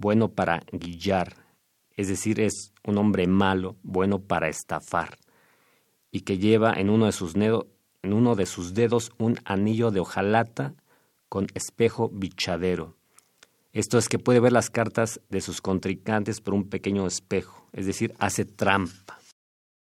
bueno 0.00 0.32
para 0.32 0.62
guillar, 0.72 1.34
es 1.94 2.08
decir, 2.08 2.40
es 2.40 2.72
un 2.84 2.96
hombre 2.96 3.26
malo, 3.26 3.76
bueno 3.82 4.18
para 4.18 4.48
estafar, 4.48 5.18
y 6.10 6.22
que 6.22 6.38
lleva 6.38 6.72
en 6.72 6.88
uno 6.88 7.04
de 7.04 7.12
sus, 7.12 8.74
dedos 8.74 9.12
un 9.18 9.38
anillo 9.44 9.90
de 9.90 10.00
hojalata 10.00 10.74
con 11.28 11.48
espejo 11.54 12.08
bichadero. 12.08 12.96
Esto 13.72 13.98
es 13.98 14.08
que 14.08 14.18
puede 14.18 14.40
ver 14.40 14.52
las 14.52 14.70
cartas 14.70 15.20
de 15.28 15.42
sus 15.42 15.60
contrincantes 15.60 16.40
por 16.40 16.54
un 16.54 16.70
pequeño 16.70 17.06
espejo, 17.06 17.68
es 17.72 17.84
decir, 17.84 18.14
hace 18.18 18.46
trampa. 18.46 19.18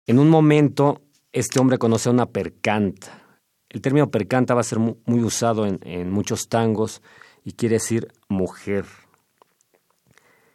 En 0.07 0.19
un 0.19 0.29
momento, 0.29 1.01
este 1.33 1.61
hombre 1.61 1.79
conoce 1.79 2.09
a 2.09 2.13
una 2.13 2.27
percanta. 2.27 3.41
El 3.69 3.81
término 3.81 4.11
percanta 4.11 4.55
va 4.55 4.63
a 4.63 4.65
ser 4.65 4.79
muy 4.81 5.23
usado 5.23 5.65
en 5.67 6.11
muchos 6.11 6.49
tangos 6.49 7.03
y 7.45 7.53
quiere 7.53 7.77
decir 7.77 8.09
mujer. 8.29 8.85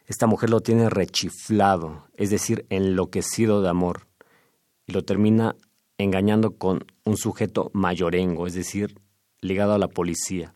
Esta 0.06 0.26
mujer 0.26 0.50
lo 0.50 0.60
tiene 0.60 0.90
rechiflado, 0.90 2.08
es 2.14 2.28
decir, 2.28 2.66
enloquecido 2.68 3.62
de 3.62 3.70
amor, 3.70 4.06
y 4.86 4.92
lo 4.92 5.02
termina 5.02 5.56
engañando 5.96 6.58
con 6.58 6.84
un 7.04 7.16
sujeto 7.16 7.70
mayorengo, 7.72 8.46
es 8.46 8.52
decir, 8.52 9.00
ligado 9.40 9.72
a 9.72 9.78
la 9.78 9.88
policía, 9.88 10.52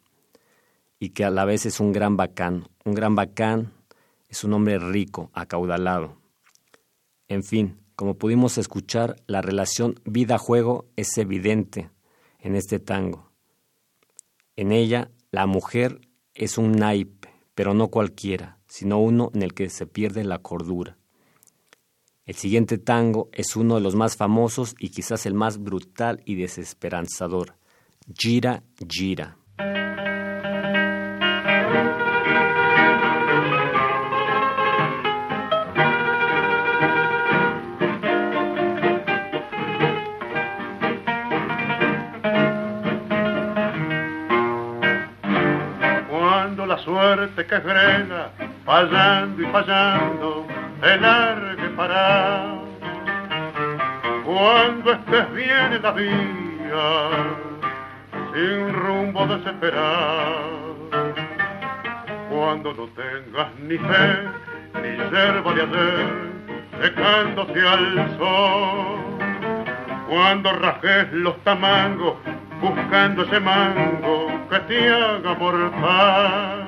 y 0.98 1.10
que 1.10 1.24
a 1.24 1.30
la 1.30 1.46
vez 1.46 1.64
es 1.64 1.80
un 1.80 1.92
gran 1.92 2.18
bacán. 2.18 2.68
Un 2.84 2.92
gran 2.92 3.14
bacán 3.14 3.72
es 4.28 4.44
un 4.44 4.52
hombre 4.52 4.78
rico, 4.78 5.30
acaudalado. 5.32 6.18
En 7.26 7.42
fin, 7.42 7.78
como 7.96 8.18
pudimos 8.18 8.58
escuchar, 8.58 9.16
la 9.26 9.40
relación 9.40 9.94
vida-juego 10.04 10.84
es 10.96 11.16
evidente 11.16 11.90
en 12.38 12.54
este 12.54 12.80
tango. 12.80 13.32
En 14.56 14.72
ella, 14.72 15.10
la 15.30 15.46
mujer 15.46 16.02
es 16.34 16.58
un 16.58 16.72
naipe, 16.72 17.30
pero 17.54 17.72
no 17.72 17.88
cualquiera 17.88 18.57
sino 18.68 19.00
uno 19.00 19.30
en 19.34 19.42
el 19.42 19.54
que 19.54 19.70
se 19.70 19.86
pierde 19.86 20.22
la 20.24 20.38
cordura. 20.38 20.96
El 22.28 22.34
siguiente 22.34 22.76
tango 22.76 23.30
es 23.32 23.56
uno 23.56 23.76
de 23.76 23.80
los 23.80 23.94
más 23.94 24.16
famosos 24.16 24.74
y 24.78 24.90
quizás 24.90 25.24
el 25.24 25.32
más 25.32 25.56
brutal 25.56 26.20
y 26.26 26.34
desesperanzador, 26.34 27.54
Gira 28.14 28.62
Gira. 28.86 29.38
Cuando 46.10 46.66
la 46.66 46.76
suerte 46.76 47.46
que 47.46 47.60
frena 47.62 48.32
fallando 48.68 49.42
y 49.42 49.46
fallando, 49.46 50.46
el 50.82 51.00
largue 51.00 51.68
para. 51.70 52.54
Cuando 54.26 54.92
estés 54.92 55.32
bien 55.32 55.72
en 55.72 55.82
la 55.82 55.92
vía, 55.92 56.86
sin 58.34 58.74
rumbo 58.74 59.26
desesperado, 59.26 60.76
cuando 62.28 62.74
no 62.74 62.88
tengas 62.88 63.48
ni 63.62 63.78
fe, 63.78 64.28
ni 64.82 64.90
yerba 65.12 65.54
de 65.54 65.62
ayer, 65.62 66.06
secándose 66.82 67.60
al 67.66 68.18
sol, 68.18 68.98
cuando 70.10 70.52
rajes 70.52 71.10
los 71.12 71.42
tamangos, 71.42 72.16
buscando 72.60 73.22
ese 73.22 73.40
mango 73.40 74.28
que 74.50 74.58
te 74.60 74.90
haga 74.90 75.34
morfar 75.38 76.67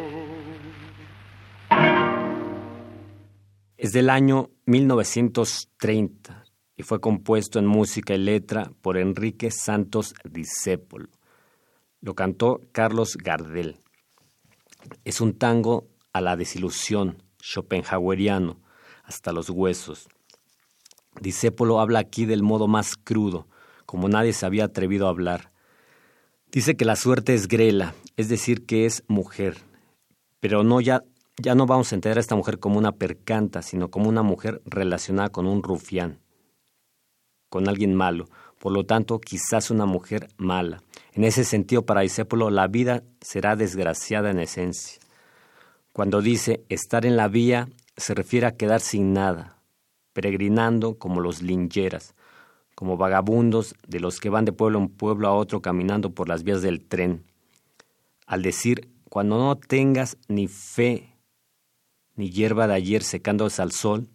Es 3.81 3.93
del 3.93 4.11
año 4.11 4.51
1930 4.67 6.45
y 6.77 6.83
fue 6.83 7.01
compuesto 7.01 7.57
en 7.57 7.65
música 7.65 8.13
y 8.13 8.19
letra 8.19 8.71
por 8.83 8.95
Enrique 8.95 9.49
Santos 9.49 10.13
Discépolo. 10.23 11.09
Lo 11.99 12.13
cantó 12.13 12.61
Carlos 12.73 13.17
Gardel. 13.17 13.79
Es 15.03 15.19
un 15.19 15.35
tango 15.35 15.87
a 16.13 16.21
la 16.21 16.35
desilusión, 16.35 17.23
schopenhaueriano, 17.41 18.61
hasta 19.03 19.31
los 19.31 19.49
huesos. 19.49 20.09
Discépolo 21.19 21.79
habla 21.79 22.01
aquí 22.01 22.25
del 22.27 22.43
modo 22.43 22.67
más 22.67 22.95
crudo, 22.95 23.47
como 23.87 24.09
nadie 24.09 24.33
se 24.33 24.45
había 24.45 24.65
atrevido 24.65 25.07
a 25.07 25.09
hablar. 25.09 25.53
Dice 26.51 26.77
que 26.77 26.85
la 26.85 26.95
suerte 26.95 27.33
es 27.33 27.47
grela, 27.47 27.95
es 28.15 28.29
decir, 28.29 28.63
que 28.67 28.85
es 28.85 29.03
mujer, 29.07 29.57
pero 30.39 30.63
no 30.63 30.81
ya, 30.81 31.01
ya 31.41 31.55
no 31.55 31.65
vamos 31.65 31.91
a 31.91 31.95
entender 31.95 32.17
a 32.17 32.21
esta 32.21 32.35
mujer 32.35 32.59
como 32.59 32.77
una 32.77 32.93
percanta, 32.93 33.61
sino 33.61 33.89
como 33.89 34.09
una 34.09 34.23
mujer 34.23 34.61
relacionada 34.65 35.29
con 35.29 35.47
un 35.47 35.63
rufián, 35.63 36.19
con 37.49 37.67
alguien 37.67 37.95
malo, 37.95 38.27
por 38.61 38.71
lo 38.71 38.85
tanto, 38.85 39.19
quizás 39.19 39.71
una 39.71 39.87
mujer 39.87 40.29
mala. 40.37 40.83
En 41.13 41.23
ese 41.23 41.43
sentido, 41.43 41.83
para 41.83 42.01
Discépolo, 42.01 42.51
la 42.51 42.67
vida 42.67 43.03
será 43.19 43.55
desgraciada 43.55 44.29
en 44.29 44.39
esencia. 44.39 45.01
Cuando 45.93 46.21
dice 46.21 46.63
estar 46.69 47.07
en 47.07 47.17
la 47.17 47.27
vía, 47.27 47.69
se 47.97 48.13
refiere 48.13 48.45
a 48.45 48.55
quedar 48.55 48.79
sin 48.79 49.13
nada, 49.13 49.57
peregrinando 50.13 50.99
como 50.99 51.21
los 51.21 51.41
lingeras, 51.41 52.13
como 52.75 52.97
vagabundos 52.97 53.75
de 53.87 53.99
los 53.99 54.19
que 54.19 54.29
van 54.29 54.45
de 54.45 54.53
pueblo 54.53 54.77
en 54.77 54.89
pueblo 54.89 55.27
a 55.27 55.33
otro 55.33 55.61
caminando 55.61 56.11
por 56.11 56.29
las 56.29 56.43
vías 56.43 56.61
del 56.61 56.85
tren. 56.85 57.25
Al 58.27 58.43
decir, 58.43 58.91
cuando 59.09 59.39
no 59.39 59.55
tengas 59.57 60.17
ni 60.27 60.47
fe, 60.47 61.10
ni 62.15 62.29
hierba 62.29 62.67
de 62.67 62.73
ayer 62.73 63.03
secándose 63.03 63.61
al 63.61 63.71
sol, 63.71 64.07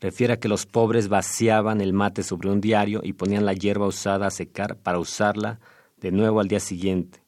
refiere 0.00 0.34
a 0.34 0.40
que 0.40 0.48
los 0.48 0.66
pobres 0.66 1.08
vaciaban 1.08 1.80
el 1.80 1.92
mate 1.92 2.22
sobre 2.22 2.50
un 2.50 2.60
diario 2.60 3.00
y 3.02 3.14
ponían 3.14 3.46
la 3.46 3.54
hierba 3.54 3.86
usada 3.86 4.26
a 4.26 4.30
secar 4.30 4.76
para 4.76 4.98
usarla 4.98 5.60
de 5.98 6.12
nuevo 6.12 6.40
al 6.40 6.48
día 6.48 6.60
siguiente. 6.60 7.22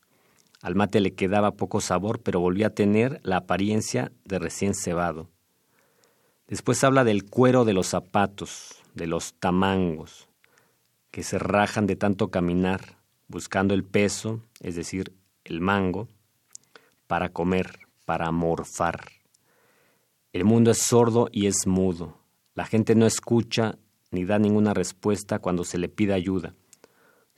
Al 0.63 0.75
mate 0.75 1.01
le 1.01 1.15
quedaba 1.15 1.53
poco 1.53 1.81
sabor, 1.81 2.21
pero 2.21 2.41
volvía 2.41 2.69
a 2.69 2.75
tener 2.75 3.21
la 3.23 3.39
apariencia 3.39 4.13
de 4.25 4.39
recién 4.39 4.75
cebado. 4.75 5.31
Después 6.49 6.83
habla 6.85 7.05
del 7.05 7.25
cuero 7.25 7.65
de 7.65 7.73
los 7.73 7.89
zapatos, 7.89 8.83
de 8.95 9.07
los 9.07 9.35
tamangos, 9.35 10.29
que 11.11 11.23
se 11.23 11.39
rajan 11.39 11.87
de 11.87 11.97
tanto 11.97 12.31
caminar, 12.31 12.99
buscando 13.29 13.75
el 13.75 13.85
peso, 13.85 14.41
es 14.61 14.77
decir, 14.77 15.13
el 15.45 15.61
mango, 15.61 16.09
para 17.07 17.31
comer, 17.31 17.79
para 18.05 18.31
morfar. 18.31 19.15
El 20.37 20.44
mundo 20.44 20.70
es 20.70 20.83
sordo 20.83 21.31
y 21.33 21.46
es 21.46 21.66
mudo. 21.66 22.18
La 22.55 22.66
gente 22.66 22.94
no 22.94 23.07
escucha 23.07 23.79
ni 24.11 24.27
da 24.27 24.38
ninguna 24.38 24.75
respuesta 24.75 25.38
cuando 25.38 25.64
se 25.64 25.79
le 25.79 25.88
pide 25.88 26.12
ayuda. 26.12 26.55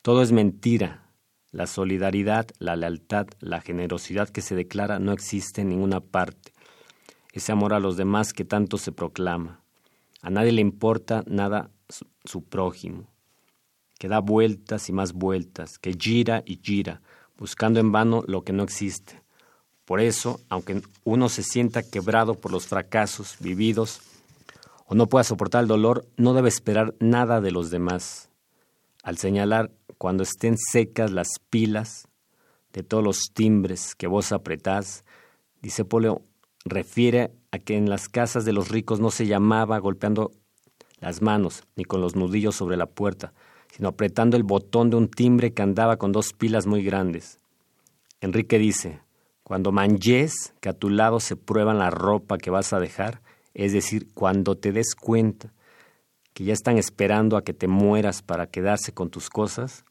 Todo 0.03 0.21
es 0.21 0.33
mentira. 0.33 1.05
La 1.53 1.69
solidaridad, 1.69 2.49
la 2.59 2.75
lealtad, 2.75 3.29
la 3.39 3.61
generosidad 3.61 4.29
que 4.29 4.41
se 4.41 4.57
declara 4.57 4.99
no 4.99 5.13
existe 5.13 5.61
en 5.61 5.69
ninguna 5.69 6.01
parte 6.01 6.53
ese 7.33 7.53
amor 7.53 7.73
a 7.73 7.79
los 7.79 7.97
demás 7.97 8.33
que 8.33 8.45
tanto 8.45 8.79
se 8.79 8.91
proclama. 8.91 9.61
A 10.21 10.29
nadie 10.29 10.51
le 10.51 10.61
importa 10.61 11.23
nada 11.29 11.71
su, 12.25 12.43
prójimo, 12.43 13.07
que 14.01 14.09
da 14.09 14.19
vueltas 14.19 14.89
y 14.89 14.93
más 14.93 15.13
vueltas, 15.13 15.79
que 15.79 15.93
gira 15.93 16.43
y 16.45 16.59
gira, 16.61 17.01
buscando 17.37 17.79
en 17.79 17.93
vano 17.93 18.25
lo 18.27 18.43
que 18.43 18.53
no 18.53 18.65
existe. 18.65 19.18
Por 19.89 20.03
eso, 20.03 20.39
aunque 20.51 20.83
uno 21.05 21.31
se 21.31 21.43
sienta 21.43 21.83
quebrado 21.83 22.35
por 22.35 22.53
los 22.53 22.67
fracasos 22.67 23.37
vividos 23.41 24.03
o 24.85 24.95
no 24.95 25.07
pueda 25.07 25.25
soportar 25.25 25.63
el 25.63 25.67
dolor, 25.67 26.07
no 26.19 26.35
debe 26.35 26.51
esperar 26.51 26.95
nada 27.01 27.41
de 27.41 27.53
los 27.53 27.71
demás. 27.71 28.29
Al 29.03 29.17
señalar 29.17 29.71
cuando 29.97 30.25
estén 30.25 30.59
secas 30.59 31.11
las 31.11 31.39
pilas 31.49 32.07
de 32.75 32.83
todos 32.83 33.03
los 33.03 33.31
timbres 33.33 33.95
que 33.95 34.07
vos 34.07 34.31
apretás, 34.33 35.07
dice 35.63 35.87
Poleo, 35.87 36.21
refiere 36.67 37.33
a 37.51 37.59
que 37.59 37.79
en 37.79 37.89
las 37.89 38.11
casas 38.11 38.45
de 38.45 38.53
los 38.53 38.69
ricos 38.69 39.01
no 39.01 39.11
se 39.11 39.27
llamaba 39.27 39.79
golpeando 39.79 40.33
las 41.01 41.23
manos 41.23 41.65
ni 41.77 41.87
con 41.87 42.03
los 42.03 42.15
nudillos 42.15 42.55
sobre 42.55 42.77
la 42.77 42.85
puerta, 42.85 43.33
sino 43.75 43.89
apretando 43.89 44.37
el 44.37 44.43
botón 44.43 44.91
de 44.91 44.97
un 44.97 45.09
timbre 45.09 45.55
que 45.55 45.63
andaba 45.63 45.97
con 45.97 46.13
dos 46.13 46.35
pilas 46.35 46.67
muy 46.67 46.85
grandes. 46.85 47.39
Enrique 48.21 48.59
dice, 48.59 49.01
cuando 49.49 49.73
manches 49.73 50.53
que 50.61 50.69
a 50.69 50.75
tu 50.75 50.91
lado 50.91 51.21
se 51.21 51.35
prueban 51.35 51.79
la 51.79 51.89
ropa 51.89 52.37
que 52.37 52.51
vas 52.51 52.75
a 52.75 52.81
dejar, 52.81 53.23
es 53.55 53.73
decir, 53.73 54.13
cuando 54.13 54.59
te 54.59 54.73
des 54.73 54.95
cuenta 54.95 55.55
que 56.35 56.45
ya 56.45 56.53
están 56.53 56.77
esperando 56.77 57.39
a 57.39 57.43
que 57.43 57.55
te 57.55 57.67
mueras 57.67 58.21
para 58.21 58.49
quedarse 58.49 58.93
con 58.93 59.09
tus 59.09 59.31
cosas, 59.31 59.87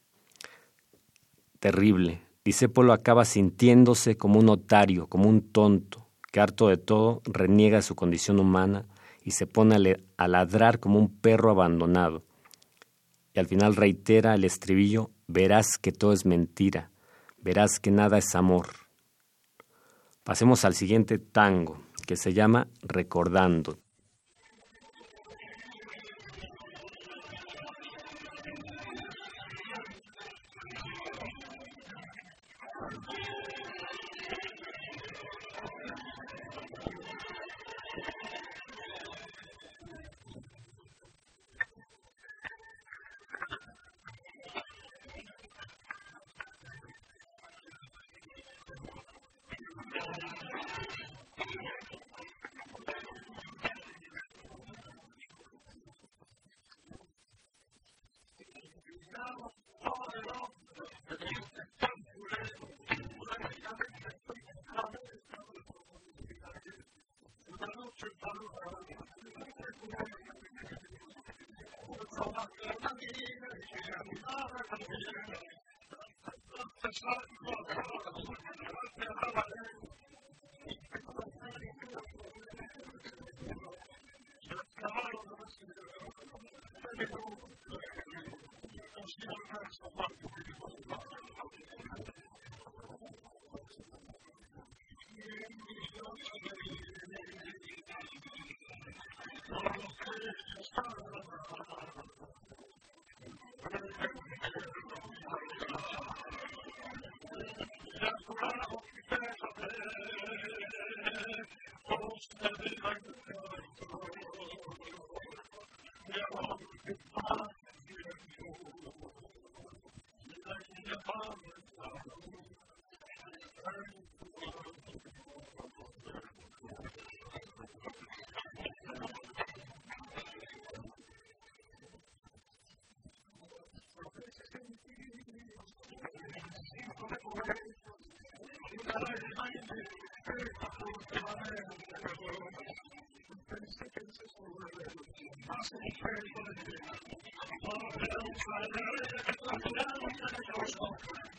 terrible. 1.60 2.22
Disépolo 2.46 2.94
acaba 2.94 3.26
sintiéndose 3.26 4.16
como 4.16 4.38
un 4.38 4.46
notario, 4.46 5.08
como 5.08 5.28
un 5.28 5.42
tonto, 5.42 6.08
que 6.32 6.40
harto 6.40 6.68
de 6.68 6.78
todo 6.78 7.24
reniega 7.26 7.82
su 7.82 7.96
condición 7.96 8.40
humana 8.40 8.86
y 9.24 9.32
se 9.32 9.48
pone 9.48 9.98
a 10.18 10.28
ladrar 10.28 10.80
como 10.80 11.00
un 11.00 11.10
perro 11.10 11.50
abandonado. 11.50 12.24
Y 13.34 13.40
al 13.40 13.48
final 13.48 13.76
reitera 13.76 14.36
el 14.36 14.44
estribillo, 14.44 15.10
verás 15.26 15.80
que 15.82 15.92
todo 15.92 16.14
es 16.14 16.28
mentira, 16.28 16.92
verás 17.40 17.80
que 17.80 17.90
nada 17.90 18.20
es 18.20 18.36
amor. 18.36 18.87
Pasemos 20.28 20.66
al 20.66 20.74
siguiente 20.74 21.20
tango, 21.20 21.80
que 22.06 22.18
se 22.18 22.34
llama 22.34 22.68
Recordando. 22.82 23.78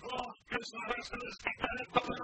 Well, 0.03 0.35
Christmas 0.51 0.83
is 1.13 2.18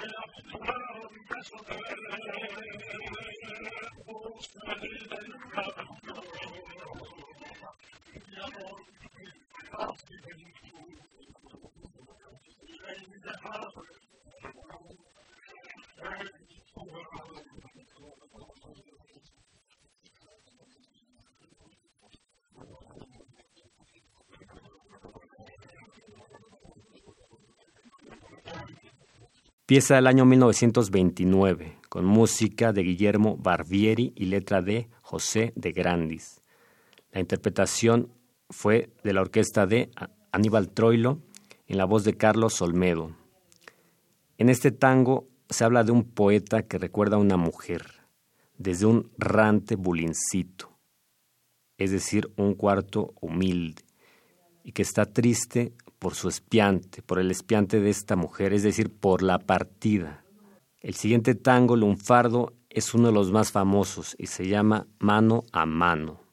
Thank 0.00 0.12
you. 5.77 5.77
Pieza 29.68 29.96
del 29.96 30.06
año 30.06 30.24
1929, 30.24 31.76
con 31.90 32.06
música 32.06 32.72
de 32.72 32.82
Guillermo 32.82 33.36
Barbieri 33.36 34.14
y 34.16 34.24
letra 34.24 34.62
de 34.62 34.88
José 35.02 35.52
de 35.56 35.72
Grandis. 35.72 36.40
La 37.12 37.20
interpretación 37.20 38.10
fue 38.48 38.88
de 39.04 39.12
la 39.12 39.20
orquesta 39.20 39.66
de 39.66 39.90
Aníbal 40.32 40.70
Troilo 40.70 41.20
en 41.66 41.76
la 41.76 41.84
voz 41.84 42.04
de 42.04 42.16
Carlos 42.16 42.62
Olmedo. 42.62 43.14
En 44.38 44.48
este 44.48 44.70
tango 44.70 45.28
se 45.50 45.64
habla 45.64 45.84
de 45.84 45.92
un 45.92 46.04
poeta 46.04 46.62
que 46.62 46.78
recuerda 46.78 47.16
a 47.16 47.20
una 47.20 47.36
mujer, 47.36 48.06
desde 48.56 48.86
un 48.86 49.12
rante 49.18 49.76
bulincito, 49.76 50.78
es 51.76 51.90
decir, 51.90 52.32
un 52.38 52.54
cuarto 52.54 53.12
humilde, 53.20 53.82
y 54.64 54.72
que 54.72 54.80
está 54.80 55.04
triste 55.04 55.74
por 55.98 56.14
su 56.14 56.28
espiante, 56.28 57.02
por 57.02 57.18
el 57.18 57.30
espiante 57.30 57.80
de 57.80 57.90
esta 57.90 58.16
mujer, 58.16 58.52
es 58.52 58.62
decir, 58.62 58.94
por 58.94 59.22
la 59.22 59.38
partida. 59.38 60.24
El 60.80 60.94
siguiente 60.94 61.34
tango, 61.34 61.76
Lunfardo, 61.76 62.54
es 62.70 62.94
uno 62.94 63.08
de 63.08 63.14
los 63.14 63.32
más 63.32 63.50
famosos 63.50 64.14
y 64.18 64.26
se 64.26 64.46
llama 64.46 64.86
Mano 64.98 65.44
a 65.52 65.66
Mano. 65.66 66.27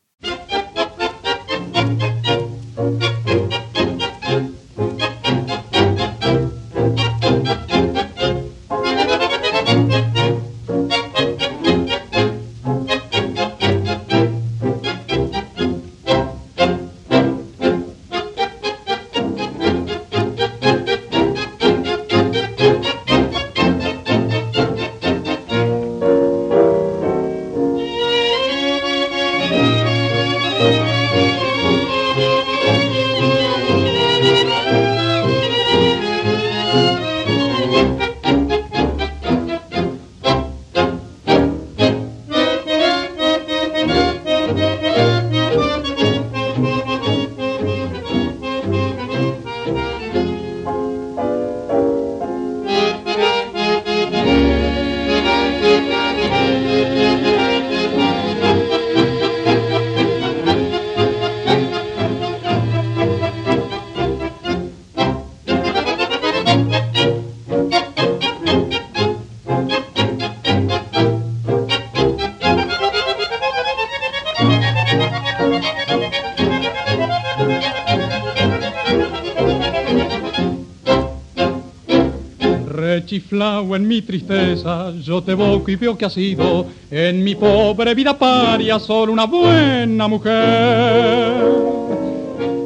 Rechiflao 83.45 83.75
en 83.75 83.87
mi 83.87 84.01
tristeza, 84.01 84.91
yo 85.03 85.21
te 85.21 85.33
evoco 85.33 85.69
y 85.69 85.75
veo 85.75 85.95
que 85.97 86.05
has 86.05 86.13
sido 86.13 86.65
en 86.89 87.23
mi 87.23 87.35
pobre 87.35 87.93
vida 87.93 88.17
paria 88.17 88.79
solo 88.79 89.13
una 89.13 89.25
buena 89.25 90.07
mujer. 90.07 91.43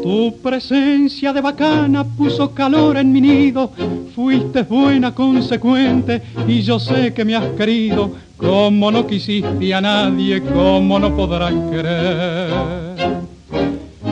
Tu 0.02 0.36
presencia 0.42 1.34
de 1.34 1.42
bacana 1.42 2.04
puso 2.06 2.54
calor 2.54 2.98
en 2.98 3.12
mi 3.12 3.20
nido, 3.20 3.72
fuiste 4.16 4.64
buena, 4.64 5.14
consecuente, 5.14 6.22
y 6.48 6.62
yo 6.62 6.80
sé 6.80 7.14
que 7.14 7.26
me 7.26 7.36
has 7.36 7.46
querido, 7.58 8.12
como 8.38 8.90
no 8.90 9.06
quisiste 9.06 9.74
a 9.74 9.82
nadie, 9.82 10.42
como 10.42 10.98
no 10.98 11.14
podrán 11.16 11.70
querer. 11.70 12.50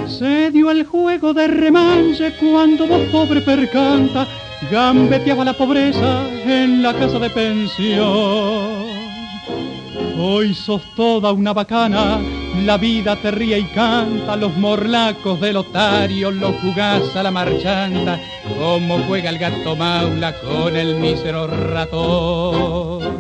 Se 0.08 0.52
dio 0.52 0.70
el 0.72 0.86
juego 0.86 1.34
de 1.34 1.48
remanche 1.48 2.34
cuando 2.40 2.88
vos 2.88 3.02
pobre 3.12 3.42
percanta, 3.42 4.28
gambeteaba 4.72 5.44
la 5.46 5.54
pobreza 5.54 6.28
en 6.46 6.82
la 6.82 6.94
casa 6.94 7.20
de 7.20 7.30
pensión. 7.30 8.88
Hoy 10.20 10.54
sos 10.54 10.82
toda 10.96 11.32
una 11.32 11.54
bacana, 11.54 12.20
la 12.66 12.78
vida 12.78 13.16
te 13.16 13.30
ríe 13.32 13.60
y 13.60 13.66
canta, 13.66 14.36
los 14.36 14.58
morlacos 14.58 15.40
del 15.40 15.58
otario 15.58 16.32
los 16.32 16.56
jugás 16.56 17.16
a 17.16 17.22
la 17.22 17.30
marchanta, 17.30 18.20
como 18.58 18.98
juega 19.04 19.30
el 19.30 19.38
gato 19.38 19.76
maula 19.76 20.34
con 20.40 20.76
el 20.76 20.96
mísero 20.96 21.46
ratón. 21.48 23.18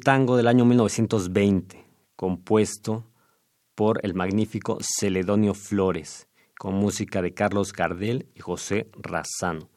Tango 0.00 0.36
del 0.36 0.48
año 0.48 0.64
1920, 0.64 1.86
compuesto 2.16 3.04
por 3.74 4.00
el 4.04 4.14
magnífico 4.14 4.78
Celedonio 4.80 5.54
Flores, 5.54 6.26
con 6.58 6.74
música 6.74 7.22
de 7.22 7.34
Carlos 7.34 7.72
Gardel 7.72 8.26
y 8.34 8.40
José 8.40 8.90
Razano. 8.94 9.70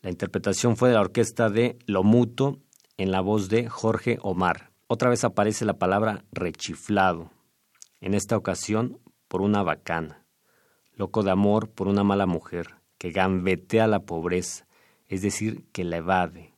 La 0.00 0.10
interpretación 0.10 0.76
fue 0.76 0.88
de 0.88 0.94
la 0.94 1.02
orquesta 1.02 1.50
de 1.50 1.78
Lomuto 1.86 2.60
en 2.96 3.10
la 3.10 3.20
voz 3.20 3.48
de 3.48 3.68
Jorge 3.68 4.18
Omar. 4.22 4.70
Otra 4.86 5.10
vez 5.10 5.24
aparece 5.24 5.64
la 5.64 5.78
palabra 5.78 6.24
rechiflado, 6.32 7.30
en 8.00 8.14
esta 8.14 8.36
ocasión 8.36 8.98
por 9.28 9.42
una 9.42 9.62
bacana, 9.62 10.24
loco 10.94 11.22
de 11.22 11.30
amor 11.30 11.70
por 11.70 11.88
una 11.88 12.04
mala 12.04 12.26
mujer, 12.26 12.76
que 12.98 13.10
gambetea 13.10 13.86
la 13.86 14.00
pobreza, 14.00 14.66
es 15.08 15.22
decir, 15.22 15.64
que 15.72 15.84
la 15.84 15.98
evade. 15.98 16.51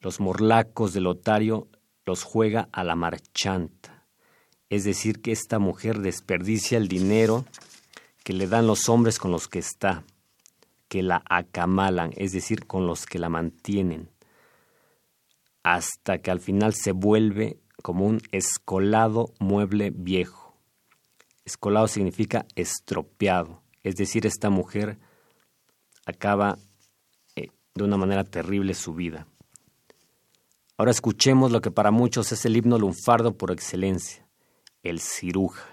Los 0.00 0.20
morlacos 0.20 0.92
del 0.92 1.06
otario 1.06 1.68
los 2.06 2.22
juega 2.22 2.68
a 2.72 2.84
la 2.84 2.94
marchanta, 2.94 4.06
es 4.70 4.84
decir, 4.84 5.20
que 5.20 5.32
esta 5.32 5.58
mujer 5.58 5.98
desperdicia 5.98 6.78
el 6.78 6.88
dinero 6.88 7.44
que 8.22 8.32
le 8.32 8.46
dan 8.46 8.66
los 8.66 8.88
hombres 8.88 9.18
con 9.18 9.32
los 9.32 9.48
que 9.48 9.58
está, 9.58 10.04
que 10.88 11.02
la 11.02 11.22
acamalan, 11.28 12.12
es 12.16 12.32
decir, 12.32 12.66
con 12.66 12.86
los 12.86 13.06
que 13.06 13.18
la 13.18 13.28
mantienen, 13.28 14.10
hasta 15.62 16.18
que 16.18 16.30
al 16.30 16.40
final 16.40 16.74
se 16.74 16.92
vuelve 16.92 17.58
como 17.82 18.06
un 18.06 18.20
escolado 18.32 19.32
mueble 19.40 19.90
viejo. 19.90 20.56
Escolado 21.44 21.88
significa 21.88 22.46
estropeado, 22.54 23.62
es 23.82 23.96
decir, 23.96 24.26
esta 24.26 24.48
mujer 24.50 24.98
acaba 26.06 26.58
eh, 27.34 27.48
de 27.74 27.84
una 27.84 27.96
manera 27.96 28.24
terrible 28.24 28.74
su 28.74 28.94
vida. 28.94 29.26
Ahora 30.78 30.92
escuchemos 30.92 31.50
lo 31.50 31.60
que 31.60 31.72
para 31.72 31.90
muchos 31.90 32.30
es 32.30 32.44
el 32.44 32.56
himno 32.56 32.78
lunfardo 32.78 33.36
por 33.36 33.50
excelencia, 33.50 34.24
el 34.84 35.00
ciruja. 35.00 35.66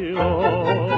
Pero 0.00 0.89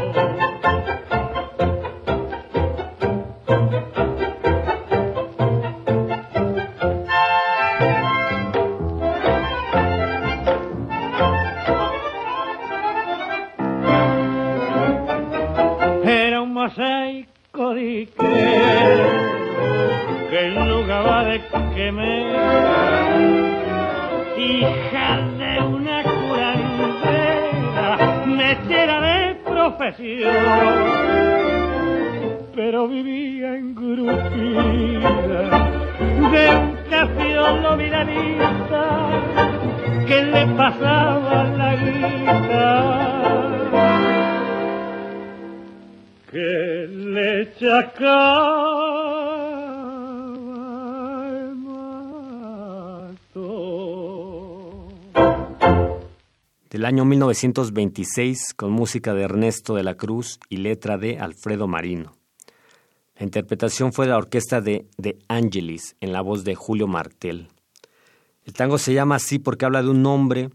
1926 57.22 58.52
con 58.56 58.72
música 58.72 59.14
de 59.14 59.22
Ernesto 59.22 59.76
de 59.76 59.84
la 59.84 59.94
Cruz 59.94 60.40
y 60.48 60.56
letra 60.56 60.98
de 60.98 61.20
Alfredo 61.20 61.68
Marino. 61.68 62.16
La 63.14 63.22
interpretación 63.22 63.92
fue 63.92 64.06
de 64.06 64.10
la 64.10 64.18
orquesta 64.18 64.60
de 64.60 64.88
De 64.98 65.20
Angelis 65.28 65.94
en 66.00 66.12
la 66.12 66.20
voz 66.20 66.42
de 66.42 66.56
Julio 66.56 66.88
Martel. 66.88 67.46
El 68.44 68.54
tango 68.54 68.76
se 68.76 68.92
llama 68.92 69.14
así 69.14 69.38
porque 69.38 69.64
habla 69.64 69.84
de 69.84 69.90
un 69.90 70.04
hombre 70.04 70.50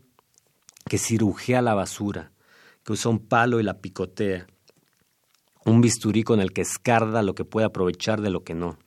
que 0.90 0.98
cirujea 0.98 1.62
la 1.62 1.74
basura, 1.74 2.34
que 2.84 2.92
usa 2.92 3.12
un 3.12 3.20
palo 3.20 3.62
y 3.62 3.64
la 3.64 3.80
picotea, 3.80 4.46
un 5.64 5.80
bisturí 5.80 6.24
con 6.24 6.42
el 6.42 6.52
que 6.52 6.64
escarda 6.64 7.24
lo 7.24 7.34
que 7.34 7.46
puede 7.46 7.68
aprovechar 7.68 8.20
de 8.20 8.30
lo 8.30 8.44
que 8.44 8.56
no. 8.56 8.78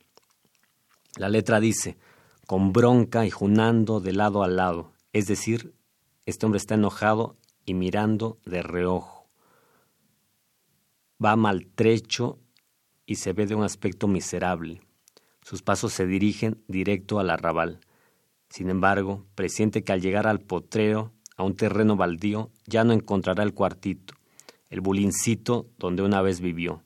La 1.15 1.29
letra 1.29 1.59
dice, 1.59 1.97
con 2.45 2.73
bronca 2.73 3.25
y 3.25 3.31
junando 3.31 4.01
de 4.01 4.13
lado 4.13 4.43
a 4.43 4.47
lado, 4.47 4.91
es 5.13 5.25
decir, 5.25 5.73
este 6.27 6.45
hombre 6.45 6.59
está 6.59 6.75
enojado 6.75 7.37
y 7.65 7.73
mirando 7.73 8.39
de 8.45 8.61
reojo. 8.61 9.29
Va 11.23 11.35
maltrecho 11.35 12.39
y 13.05 13.15
se 13.15 13.33
ve 13.33 13.45
de 13.45 13.55
un 13.55 13.63
aspecto 13.63 14.07
miserable. 14.07 14.81
Sus 15.41 15.61
pasos 15.61 15.93
se 15.93 16.05
dirigen 16.05 16.63
directo 16.67 17.19
al 17.19 17.29
arrabal. 17.29 17.79
Sin 18.49 18.69
embargo, 18.69 19.25
presiente 19.35 19.83
que 19.83 19.91
al 19.91 20.01
llegar 20.01 20.27
al 20.27 20.39
potrero, 20.39 21.13
a 21.37 21.43
un 21.43 21.55
terreno 21.55 21.95
baldío, 21.95 22.51
ya 22.65 22.83
no 22.83 22.93
encontrará 22.93 23.43
el 23.43 23.53
cuartito, 23.53 24.13
el 24.69 24.81
bulincito 24.81 25.69
donde 25.77 26.03
una 26.03 26.21
vez 26.21 26.41
vivió. 26.41 26.83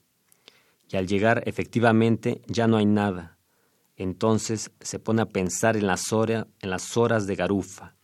Y 0.89 0.97
al 0.97 1.07
llegar, 1.07 1.43
efectivamente, 1.45 2.41
ya 2.47 2.67
no 2.67 2.77
hay 2.77 2.85
nada. 2.85 3.37
Entonces 3.97 4.71
se 4.81 4.99
pone 4.99 5.21
a 5.21 5.29
pensar 5.29 5.77
en 5.77 5.87
las, 5.87 6.11
en 6.11 6.69
las 6.69 6.97
horas 6.97 7.27
de 7.27 7.35
garufa, 7.35 7.95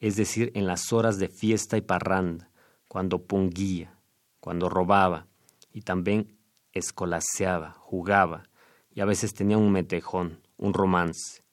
es 0.00 0.16
decir, 0.16 0.50
en 0.54 0.66
las 0.66 0.92
horas 0.92 1.18
de 1.18 1.28
fiesta 1.28 1.76
y 1.76 1.82
parranda, 1.82 2.50
cuando 2.88 3.22
punguía, 3.22 3.94
cuando 4.40 4.68
robaba 4.68 5.26
y 5.72 5.82
también 5.82 6.38
escolaseaba, 6.72 7.72
jugaba, 7.72 8.44
y 8.92 9.00
a 9.00 9.04
veces 9.04 9.34
tenía 9.34 9.58
un 9.58 9.70
metejón, 9.70 10.40
un 10.56 10.74
romance. 10.74 11.44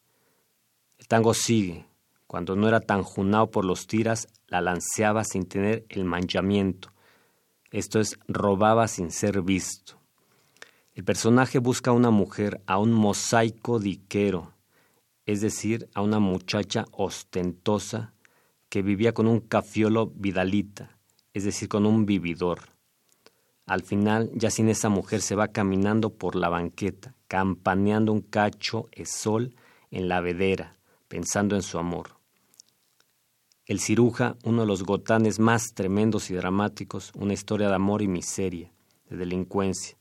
El 0.97 1.07
tango 1.07 1.33
sigue. 1.33 1.85
Cuando 2.25 2.55
no 2.55 2.67
era 2.67 2.81
tan 2.81 3.03
junao 3.03 3.51
por 3.51 3.63
los 3.63 3.87
tiras, 3.87 4.27
la 4.47 4.59
lanceaba 4.59 5.23
sin 5.23 5.45
tener 5.45 5.85
el 5.89 6.03
manchamiento. 6.03 6.91
Esto 7.71 7.99
es, 7.99 8.17
robaba 8.27 8.87
sin 8.87 9.11
ser 9.11 9.41
visto. 9.41 10.01
El 10.93 11.03
personaje 11.03 11.59
busca 11.59 11.91
a 11.91 11.93
una 11.93 12.09
mujer, 12.09 12.61
a 12.65 12.79
un 12.79 12.91
mosaico 12.91 13.79
diquero, 13.79 14.53
es 15.25 15.41
decir, 15.41 15.89
a 15.93 16.01
una 16.01 16.19
muchacha 16.19 16.85
ostentosa 16.91 18.13
que 18.69 18.81
vivía 18.81 19.13
con 19.13 19.27
un 19.27 19.39
cafiolo 19.39 20.07
vidalita, 20.07 20.97
es 21.33 21.43
decir, 21.43 21.69
con 21.69 21.85
un 21.85 22.05
vividor. 22.05 22.59
Al 23.65 23.83
final, 23.83 24.31
ya 24.33 24.49
sin 24.49 24.69
esa 24.69 24.89
mujer, 24.89 25.21
se 25.21 25.35
va 25.35 25.49
caminando 25.49 26.13
por 26.15 26.35
la 26.35 26.49
banqueta, 26.49 27.15
campaneando 27.27 28.13
un 28.13 28.21
cacho 28.21 28.87
de 28.95 29.05
sol 29.05 29.55
en 29.91 30.07
la 30.07 30.21
vedera, 30.21 30.77
pensando 31.07 31.55
en 31.55 31.61
su 31.61 31.77
amor. 31.77 32.17
El 33.65 33.81
ciruja, 33.81 34.37
uno 34.45 34.61
de 34.61 34.67
los 34.67 34.83
gotanes 34.83 35.39
más 35.39 35.73
tremendos 35.73 36.29
y 36.29 36.35
dramáticos, 36.35 37.11
una 37.15 37.33
historia 37.33 37.67
de 37.67 37.75
amor 37.75 38.01
y 38.01 38.07
miseria, 38.07 38.71
de 39.09 39.17
delincuencia. 39.17 39.97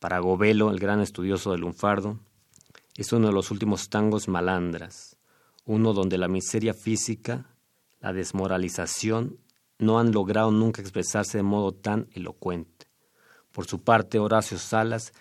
Para 0.00 0.18
Govelo, 0.18 0.70
el 0.70 0.80
gran 0.80 1.00
estudioso 1.00 1.52
del 1.52 1.60
lunfardo, 1.60 2.18
es 2.96 3.12
uno 3.12 3.28
de 3.28 3.32
los 3.32 3.52
últimos 3.52 3.88
tangos 3.88 4.26
malandras, 4.26 5.16
uno 5.64 5.92
donde 5.92 6.18
la 6.18 6.26
miseria 6.26 6.74
física, 6.74 7.51
la 8.02 8.12
desmoralización, 8.12 9.38
no 9.78 9.98
han 9.98 10.12
logrado 10.12 10.50
nunca 10.50 10.82
expresarse 10.82 11.38
de 11.38 11.44
modo 11.44 11.72
tan 11.72 12.08
elocuente. 12.12 12.86
Por 13.52 13.66
su 13.66 13.82
parte, 13.82 14.18
Horacio 14.18 14.58
Salas 14.58 15.12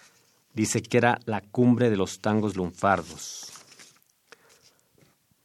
dice 0.54 0.82
que 0.82 0.98
era 0.98 1.20
la 1.26 1.42
cumbre 1.42 1.90
de 1.90 1.98
los 1.98 2.20
tangos 2.20 2.56
lunfardos. 2.56 3.52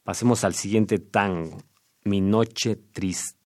Pasemos 0.03 0.43
al 0.43 0.55
siguiente 0.55 0.99
tango, 0.99 1.57
Mi 2.03 2.21
Noche 2.21 2.75
Triste. 2.75 3.37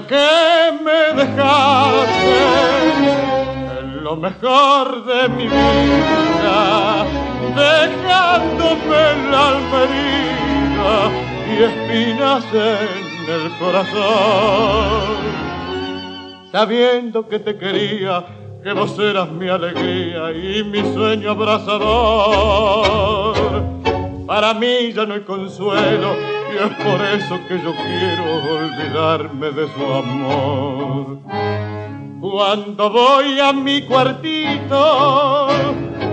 Que 0.00 0.72
me 0.82 1.12
dejaste 1.22 2.40
en 3.78 4.02
lo 4.02 4.16
mejor 4.16 5.04
de 5.04 5.28
mi 5.28 5.44
vida, 5.44 7.04
dejándome 7.54 9.28
la 9.30 9.48
almerida 9.48 11.10
y 11.46 11.62
espinas 11.62 12.42
en 12.54 13.30
el 13.30 13.50
corazón. 13.58 15.20
Sabiendo 16.50 17.28
que 17.28 17.38
te 17.38 17.58
quería, 17.58 18.24
que 18.62 18.72
vos 18.72 18.98
eras 18.98 19.30
mi 19.30 19.48
alegría 19.48 20.32
y 20.32 20.64
mi 20.64 20.80
sueño 20.94 21.32
abrazador. 21.32 23.34
Para 24.26 24.54
mí 24.54 24.90
ya 24.94 25.04
no 25.04 25.12
hay 25.14 25.20
consuelo 25.20 26.31
y 26.52 26.56
es 26.56 26.72
por 26.84 27.00
eso 27.04 27.40
que 27.48 27.58
yo 27.62 27.72
quiero 27.74 28.24
olvidarme 28.56 29.50
de 29.52 29.66
su 29.72 29.84
amor. 29.92 31.18
Cuando 32.20 32.90
voy 32.90 33.40
a 33.40 33.52
mi 33.52 33.82
cuartito 33.82 35.48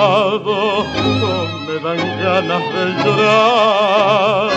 me 1.67 1.79
dan 1.79 1.97
ganas 2.21 2.63
de 2.73 2.85
llorar. 3.03 4.51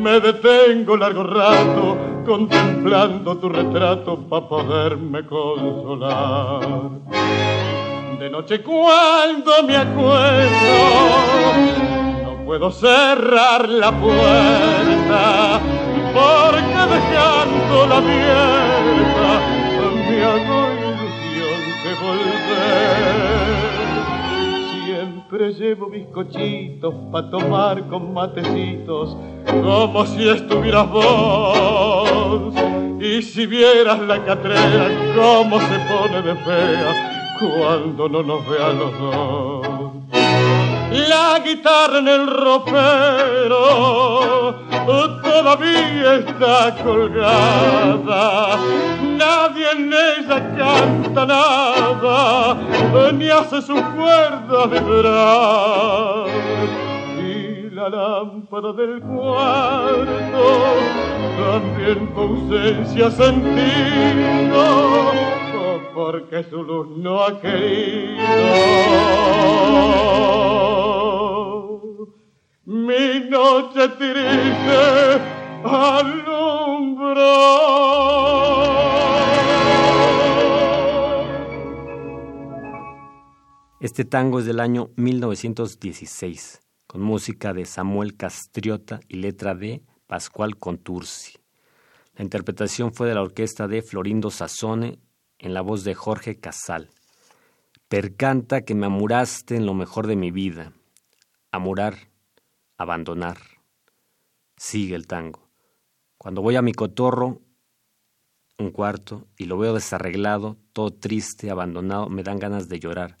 Me 0.00 0.18
detengo 0.20 0.96
largo 0.96 1.24
rato 1.24 1.98
contemplando 2.30 3.36
tu 3.38 3.48
retrato 3.48 4.16
para 4.16 4.46
poderme 4.46 5.26
consolar. 5.26 6.60
De 8.20 8.30
noche 8.30 8.62
cuando 8.62 9.50
me 9.66 9.76
acuesto, 9.76 10.76
no 12.22 12.44
puedo 12.44 12.70
cerrar 12.70 13.68
la 13.68 13.90
puerta, 13.90 15.60
porque 16.14 16.82
dejando 16.94 17.86
la 17.88 17.96
abierta 17.96 19.30
me 20.08 20.24
hago 20.24 20.59
Siempre 25.30 25.52
llevo 25.52 25.86
bizcochitos 25.86 26.92
para 27.12 27.30
tomar 27.30 27.86
con 27.86 28.12
matecitos, 28.12 29.16
como 29.46 30.04
si 30.04 30.28
estuvieras 30.28 30.90
vos. 30.90 32.52
Y 33.00 33.22
si 33.22 33.46
vieras 33.46 34.00
la 34.00 34.24
catrera, 34.24 34.88
cómo 35.14 35.60
se 35.60 35.78
pone 35.88 36.20
de 36.22 36.34
fea 36.34 37.36
cuando 37.38 38.08
no 38.08 38.24
nos 38.24 38.44
vean 38.48 38.76
los 38.76 38.98
dos. 38.98 39.68
La 40.90 41.38
guitarra 41.44 42.00
en 42.00 42.08
el 42.08 42.26
ropero 42.26 43.60
todavía 44.86 46.14
está 46.16 46.74
colgada. 46.82 48.58
Nadie 49.02 49.66
en 49.72 49.92
ella 49.92 50.56
canta 50.56 51.26
nada, 51.26 52.56
ni 53.12 53.28
hace 53.28 53.62
sus 53.62 53.80
cuerdas 53.80 54.70
vibrar. 54.70 56.26
Y 57.18 57.70
la 57.70 57.88
lámpara 57.88 58.72
del 58.72 59.00
cuarto 59.02 60.44
también 61.38 62.14
tu 62.14 62.20
ausencia 62.20 63.10
sentido 63.10 64.60
porque 65.94 66.44
su 66.44 66.62
luz 66.62 66.88
no 66.96 67.22
ha 67.22 67.40
querido. 67.40 68.20
Mi 72.72 73.28
noche 73.28 73.88
triste 73.98 75.20
alumbró. 75.64 77.20
Este 83.80 84.04
tango 84.04 84.38
es 84.38 84.44
del 84.44 84.60
año 84.60 84.90
1916, 84.94 86.60
con 86.86 87.00
música 87.00 87.52
de 87.52 87.64
Samuel 87.64 88.16
Castriota 88.16 89.00
y 89.08 89.16
letra 89.16 89.56
de 89.56 89.82
Pascual 90.06 90.56
Contursi. 90.56 91.38
La 92.14 92.22
interpretación 92.22 92.94
fue 92.94 93.08
de 93.08 93.14
la 93.16 93.22
orquesta 93.22 93.66
de 93.66 93.82
Florindo 93.82 94.30
Sassone 94.30 95.00
en 95.40 95.54
la 95.54 95.62
voz 95.62 95.82
de 95.82 95.96
Jorge 95.96 96.38
Casal. 96.38 96.88
Percanta 97.88 98.60
que 98.60 98.76
me 98.76 98.86
amuraste 98.86 99.56
en 99.56 99.66
lo 99.66 99.74
mejor 99.74 100.06
de 100.06 100.14
mi 100.14 100.30
vida. 100.30 100.72
Amurar, 101.50 102.09
abandonar. 102.80 103.36
Sigue 104.56 104.94
el 104.94 105.06
tango. 105.06 105.50
Cuando 106.16 106.40
voy 106.40 106.56
a 106.56 106.62
mi 106.62 106.72
cotorro, 106.72 107.42
un 108.58 108.70
cuarto, 108.70 109.28
y 109.36 109.44
lo 109.44 109.58
veo 109.58 109.74
desarreglado, 109.74 110.56
todo 110.72 110.90
triste, 110.90 111.50
abandonado, 111.50 112.08
me 112.08 112.22
dan 112.22 112.38
ganas 112.38 112.70
de 112.70 112.80
llorar. 112.80 113.18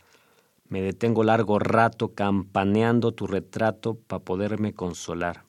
Me 0.64 0.80
detengo 0.80 1.24
largo 1.24 1.58
rato 1.58 2.14
campaneando 2.14 3.12
tu 3.12 3.26
retrato 3.26 3.96
para 3.98 4.24
poderme 4.24 4.72
consolar. 4.72 5.44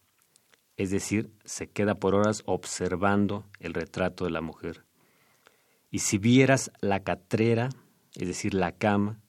Es 0.76 0.92
decir, 0.92 1.32
se 1.46 1.70
queda 1.70 1.96
por 1.96 2.14
horas 2.14 2.44
observando 2.46 3.46
el 3.60 3.74
retrato 3.74 4.26
de 4.26 4.32
la 4.32 4.42
mujer. 4.42 4.84
Y 5.90 6.00
si 6.00 6.18
vieras 6.18 6.70
la 6.82 7.02
catrera, 7.02 7.70
es 8.16 8.28
decir, 8.28 8.56
la 8.56 8.74
cama, 8.74 9.22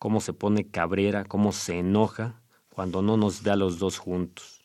cómo 0.00 0.20
se 0.20 0.32
pone 0.32 0.70
cabrera, 0.70 1.24
cómo 1.24 1.52
se 1.52 1.78
enoja 1.78 2.43
cuando 2.74 3.02
no 3.02 3.16
nos 3.16 3.42
ve 3.42 3.52
a 3.52 3.56
los 3.56 3.78
dos 3.78 3.98
juntos. 3.98 4.60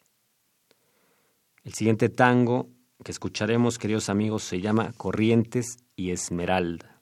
El 1.63 1.73
siguiente 1.73 2.09
tango 2.09 2.69
que 3.03 3.11
escucharemos, 3.11 3.77
queridos 3.77 4.09
amigos, 4.09 4.43
se 4.43 4.59
llama 4.59 4.91
Corrientes 4.97 5.77
y 5.95 6.09
Esmeralda. 6.09 6.99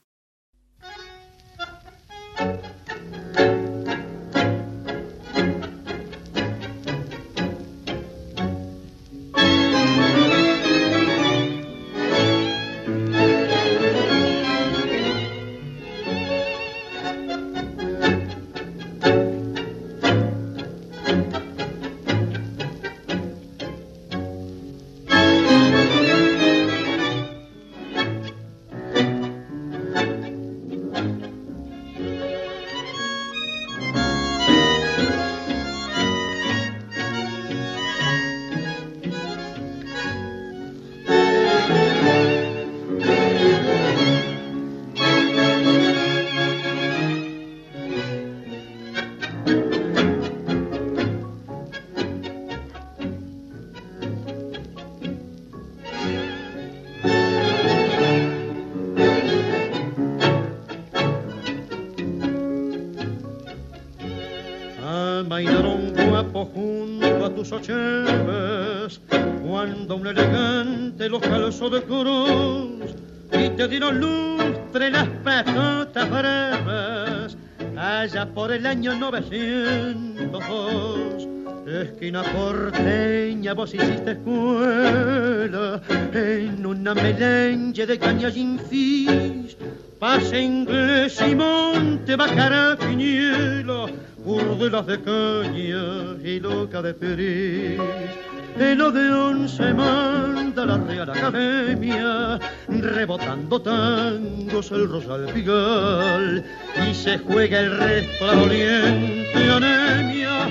De 71.60 71.82
cruz 71.82 72.94
y 73.34 73.50
te 73.50 73.68
dieron 73.68 74.00
lustre 74.00 74.92
las 74.92 75.08
patotas 75.24 76.08
bravas 76.08 77.36
allá 77.76 78.28
por 78.28 78.52
el 78.52 78.68
año 78.68 78.94
902 78.94 81.28
esquina 81.66 82.22
porteña 82.22 83.56
vos 83.56 83.74
hiciste 83.74 84.12
escuela 84.12 85.82
en 86.14 86.64
una 86.64 86.94
melange 86.94 87.88
de 87.88 87.98
cañas 87.98 88.38
infis. 88.38 89.58
Pase 90.00 90.40
inglés 90.40 91.20
y 91.28 91.34
monte 91.34 92.16
bajará 92.16 92.78
quiniela 92.80 93.88
urdelas 94.24 94.86
de 94.86 95.02
caña 95.02 96.16
y 96.24 96.40
loca 96.40 96.84
de 96.84 96.94
feliz 96.94 98.27
el 98.60 98.82
Odeón 98.82 99.48
se 99.48 99.74
manda 99.74 100.66
la 100.66 100.78
Real 100.78 101.10
Academia, 101.10 102.40
rebotando 102.68 103.62
tangos 103.62 104.72
el 104.72 104.90
Rosal 104.90 105.26
Pigal, 105.34 106.44
y 106.90 106.94
se 106.94 107.18
juega 107.20 107.60
el 107.60 107.78
resplandoriente 107.78 109.52
anemia, 109.52 110.48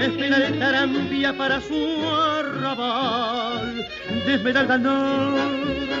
espera 0.00 0.46
el 0.46 0.58
tarambia 0.58 1.36
para 1.36 1.60
su 1.60 2.06
arrabal, 2.08 3.86
de 4.26 4.34
Esmeralda 4.34 4.78
Norte 4.78 5.98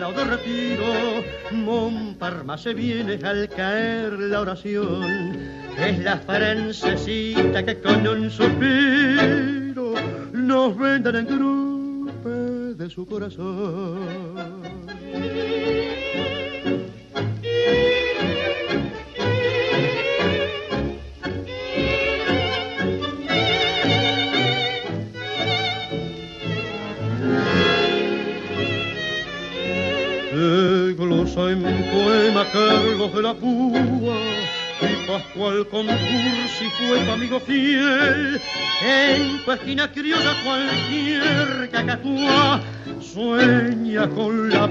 lado 0.00 0.12
de 0.12 0.24
retiro, 0.24 1.24
Montparma 1.50 2.56
se 2.58 2.74
viene 2.74 3.18
al 3.24 3.48
caer 3.48 4.12
la 4.12 4.40
oración, 4.40 5.38
es 5.78 5.98
la 6.00 6.18
francesita 6.18 7.64
que 7.64 7.80
con 7.80 8.06
un 8.06 8.30
suspiro 8.30 9.57
nos 10.48 10.78
vendan 10.78 11.14
en 11.14 11.26
grupo 11.26 12.30
de 12.30 12.88
su 12.88 13.04
corazón. 13.04 13.98
glosa 30.96 31.50
en 31.50 31.62
poema 31.62 32.46
Carlos 32.50 33.14
de 33.14 33.22
la 33.22 33.34
Púa 33.34 34.37
Pascual 35.08 35.66
fue 35.70 37.02
tu 37.02 37.10
amigo 37.10 37.40
fiel. 37.40 38.38
En 38.84 39.42
tu 39.42 39.52
esquina 39.52 39.90
criolla 39.90 40.34
cualquier 40.44 41.70
cacatúa 41.70 42.62
sueña 43.00 44.06
con 44.10 44.50
la 44.50 44.66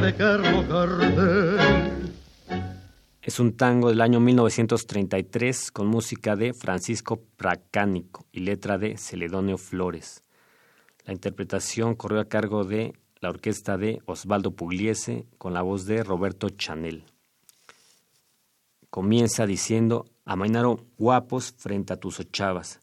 de 0.00 0.14
Carlos 0.14 0.68
Gardel. 0.68 2.12
Es 3.22 3.40
un 3.40 3.56
tango 3.56 3.88
del 3.88 4.02
año 4.02 4.20
1933 4.20 5.70
con 5.70 5.86
música 5.86 6.36
de 6.36 6.52
Francisco 6.52 7.22
Pracánico 7.38 8.26
y 8.32 8.40
letra 8.40 8.76
de 8.76 8.98
Celedonio 8.98 9.56
Flores. 9.56 10.24
La 11.06 11.14
interpretación 11.14 11.94
corrió 11.94 12.20
a 12.20 12.28
cargo 12.28 12.64
de 12.64 12.92
la 13.22 13.30
orquesta 13.30 13.78
de 13.78 14.02
Osvaldo 14.04 14.50
Pugliese 14.50 15.24
con 15.38 15.54
la 15.54 15.62
voz 15.62 15.86
de 15.86 16.04
Roberto 16.04 16.50
Chanel 16.50 17.06
comienza 18.92 19.46
diciendo, 19.46 20.04
amainaron 20.26 20.86
guapos 20.98 21.54
frente 21.56 21.94
a 21.94 21.96
tus 21.96 22.20
ochavas. 22.20 22.78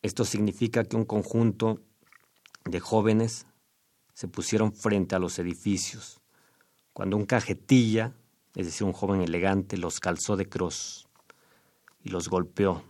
Esto 0.00 0.24
significa 0.24 0.82
que 0.84 0.96
un 0.96 1.04
conjunto 1.04 1.82
de 2.64 2.80
jóvenes 2.80 3.46
se 4.14 4.28
pusieron 4.28 4.72
frente 4.72 5.14
a 5.14 5.18
los 5.18 5.38
edificios, 5.38 6.22
cuando 6.94 7.18
un 7.18 7.26
cajetilla, 7.26 8.14
es 8.54 8.64
decir, 8.64 8.86
un 8.86 8.94
joven 8.94 9.20
elegante, 9.20 9.76
los 9.76 10.00
calzó 10.00 10.38
de 10.38 10.48
cross 10.48 11.06
y 12.02 12.08
los 12.08 12.30
golpeó, 12.30 12.82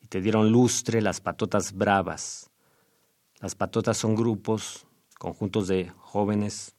y 0.00 0.06
te 0.06 0.22
dieron 0.22 0.50
lustre 0.50 1.02
las 1.02 1.20
patotas 1.20 1.74
bravas. 1.74 2.50
Las 3.40 3.54
patotas 3.54 3.98
son 3.98 4.14
grupos, 4.14 4.86
conjuntos 5.18 5.68
de 5.68 5.92
jóvenes 5.98 6.76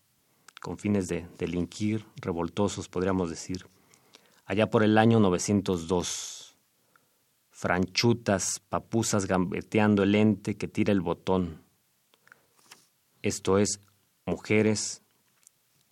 con 0.61 0.79
fines 0.79 1.07
de 1.07 1.27
delinquir, 1.37 2.07
revoltosos, 2.15 2.89
podríamos 2.89 3.29
decir 3.29 3.67
allá 4.49 4.67
por 4.71 4.83
el 4.83 4.97
año 4.97 5.19
902. 5.19 6.57
Franchutas, 7.51 8.59
papusas 8.67 9.27
gambeteando 9.27 10.01
el 10.01 10.15
ente 10.15 10.57
que 10.57 10.67
tira 10.67 10.91
el 10.91 11.01
botón. 11.01 11.61
Esto 13.21 13.59
es, 13.59 13.79
mujeres 14.25 15.03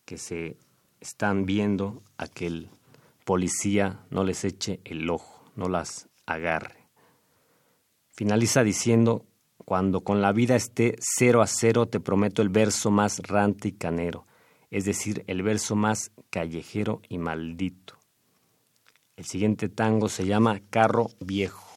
que 0.06 0.18
se 0.18 0.58
están 1.00 1.46
viendo 1.46 2.02
a 2.18 2.28
que 2.28 2.48
el 2.48 2.70
policía 3.26 4.00
no 4.10 4.24
les 4.24 4.44
eche 4.44 4.82
el 4.86 5.08
ojo, 5.08 5.52
no 5.56 5.70
las 5.70 6.10
agarre. 6.26 6.88
Finaliza 8.08 8.64
diciendo, 8.64 9.24
cuando 9.66 10.02
con 10.02 10.20
la 10.20 10.32
vida 10.32 10.56
esté 10.56 10.96
cero 11.00 11.44
a 11.44 11.48
cero 11.48 11.86
te 11.86 12.00
prometo 12.00 12.42
el 12.42 12.50
verso 12.50 12.90
más 12.90 13.20
rante 13.20 13.68
y 13.68 13.74
canero, 13.74 14.26
es 14.72 14.86
decir, 14.86 15.24
el 15.28 15.44
verso 15.44 15.76
más 15.76 16.12
callejero 16.32 17.02
y 17.08 17.20
maldito. 17.20 17.97
El 19.18 19.26
siguiente 19.26 19.68
tango 19.68 20.10
se 20.10 20.28
llama 20.28 20.62
Carro 20.70 21.10
Viejo. 21.20 21.74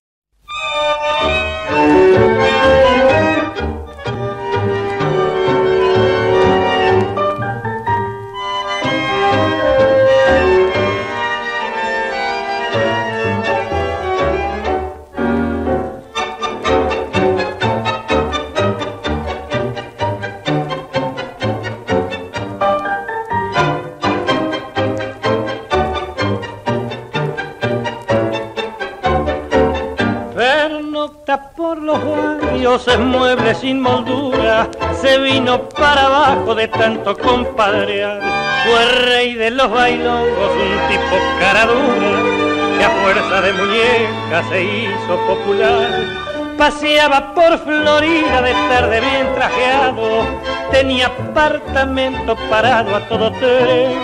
Feroces 32.81 32.99
muebles 32.99 33.59
sin 33.59 33.81
moldura, 33.81 34.68
se 35.01 35.18
vino 35.18 35.68
para 35.68 36.07
abajo 36.07 36.55
de 36.55 36.68
tanto 36.68 37.16
compadrear. 37.16 38.20
Fue 38.64 38.85
rey 39.07 39.35
de 39.35 39.51
los 39.51 39.70
bailongos, 39.70 40.51
un 40.53 40.89
tipo 40.89 41.16
cara 41.39 41.66
dura, 41.66 42.78
que 42.78 42.85
a 42.85 42.91
fuerza 43.03 43.41
de 43.43 43.53
muñeca 43.53 44.49
se 44.49 44.64
hizo 44.64 45.16
popular 45.26 46.31
paseaba 46.57 47.33
por 47.35 47.59
Florida 47.61 48.43
de 48.43 48.53
tarde 48.53 49.01
bien 49.01 49.35
trajeado, 49.35 50.26
tenía 50.70 51.07
apartamento 51.07 52.37
parado 52.51 52.97
a 52.97 53.01
todo 53.09 53.33
tren. 53.33 53.99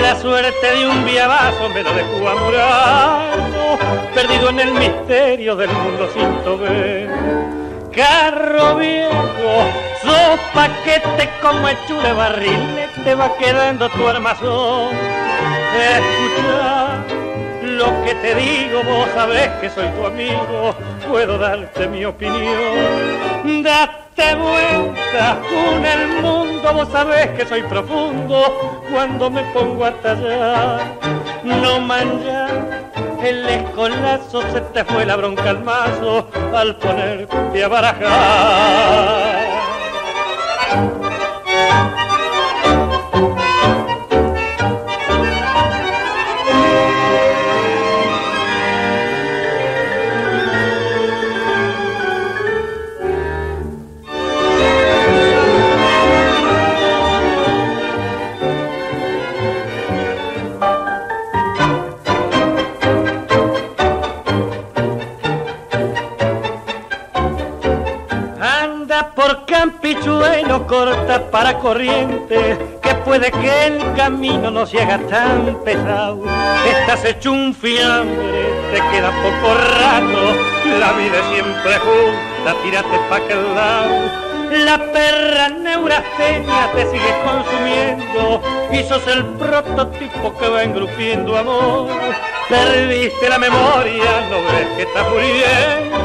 La 0.00 0.18
suerte 0.18 0.76
de 0.78 0.88
un 0.88 1.04
viabazo 1.04 1.68
me 1.68 1.82
lo 1.82 1.92
dejó 1.92 2.26
amurado, 2.26 3.78
perdido 4.14 4.48
en 4.48 4.60
el 4.60 4.72
misterio 4.72 5.56
del 5.56 5.70
mundo 5.70 6.08
sin 6.14 6.42
tober. 6.42 7.59
Carro 7.94 8.76
viejo, 8.76 9.52
sos 10.02 10.40
paquete 10.54 11.28
como 11.42 11.68
hecho 11.68 12.00
de 12.00 12.12
barril, 12.12 12.78
te 13.02 13.14
va 13.16 13.36
quedando 13.36 13.88
tu 13.90 14.06
armazón. 14.06 14.90
Escucha 15.74 17.04
lo 17.62 18.04
que 18.04 18.14
te 18.14 18.34
digo, 18.36 18.82
vos 18.84 19.08
sabés 19.14 19.48
que 19.60 19.70
soy 19.70 19.88
tu 19.88 20.06
amigo, 20.06 20.74
puedo 21.08 21.36
darte 21.36 21.88
mi 21.88 22.04
opinión. 22.04 23.62
Date 23.64 24.36
vuelta 24.36 25.38
con 25.50 25.84
el 25.84 26.22
mundo, 26.22 26.72
vos 26.72 26.88
sabés 26.92 27.28
que 27.30 27.44
soy 27.44 27.62
profundo 27.62 28.84
cuando 28.92 29.30
me 29.30 29.42
pongo 29.52 29.86
a 29.86 29.92
tallar. 29.94 30.80
No 31.42 31.80
manjar 31.80 32.80
el 33.24 33.48
escolazo, 33.48 34.42
se 34.52 34.60
te 34.60 34.84
fue 34.84 35.04
la 35.06 35.16
bronca 35.16 35.50
al 35.50 35.62
mazo 35.64 36.28
al 36.54 36.76
ponerte 36.76 37.64
a 37.64 37.68
barajar. 37.68 39.39
Campichuelo 70.50 70.66
corta 70.66 71.30
para 71.30 71.58
corriente, 71.58 72.58
que 72.82 72.94
puede 73.04 73.30
que 73.30 73.66
el 73.66 73.94
camino 73.94 74.50
no 74.50 74.66
se 74.66 74.78
tan 74.78 75.62
pesado. 75.64 76.24
Estás 76.66 77.04
hecho 77.04 77.30
un 77.30 77.54
fiambre, 77.54 78.50
te 78.72 78.80
queda 78.90 79.12
poco 79.22 79.54
rato, 79.54 80.34
la 80.80 80.92
vida 80.92 81.22
siempre 81.32 81.78
junta, 81.78 82.62
tírate 82.64 82.98
pa' 83.08 83.16
aquel 83.16 83.54
lado. 83.54 84.30
La 84.50 84.78
perra 84.92 85.50
neurastenia 85.50 86.72
te 86.74 86.90
sigue 86.90 87.14
consumiendo 87.24 88.42
y 88.72 88.82
sos 88.82 89.06
el 89.06 89.24
prototipo 89.24 90.36
que 90.36 90.48
va 90.48 90.64
engrupiendo 90.64 91.36
amor. 91.36 91.88
Perdiste 92.48 93.28
la 93.28 93.38
memoria, 93.38 94.28
no 94.28 94.38
ves 94.38 94.66
que 94.76 94.82
estás 94.82 95.08
muriendo. 95.08 96.00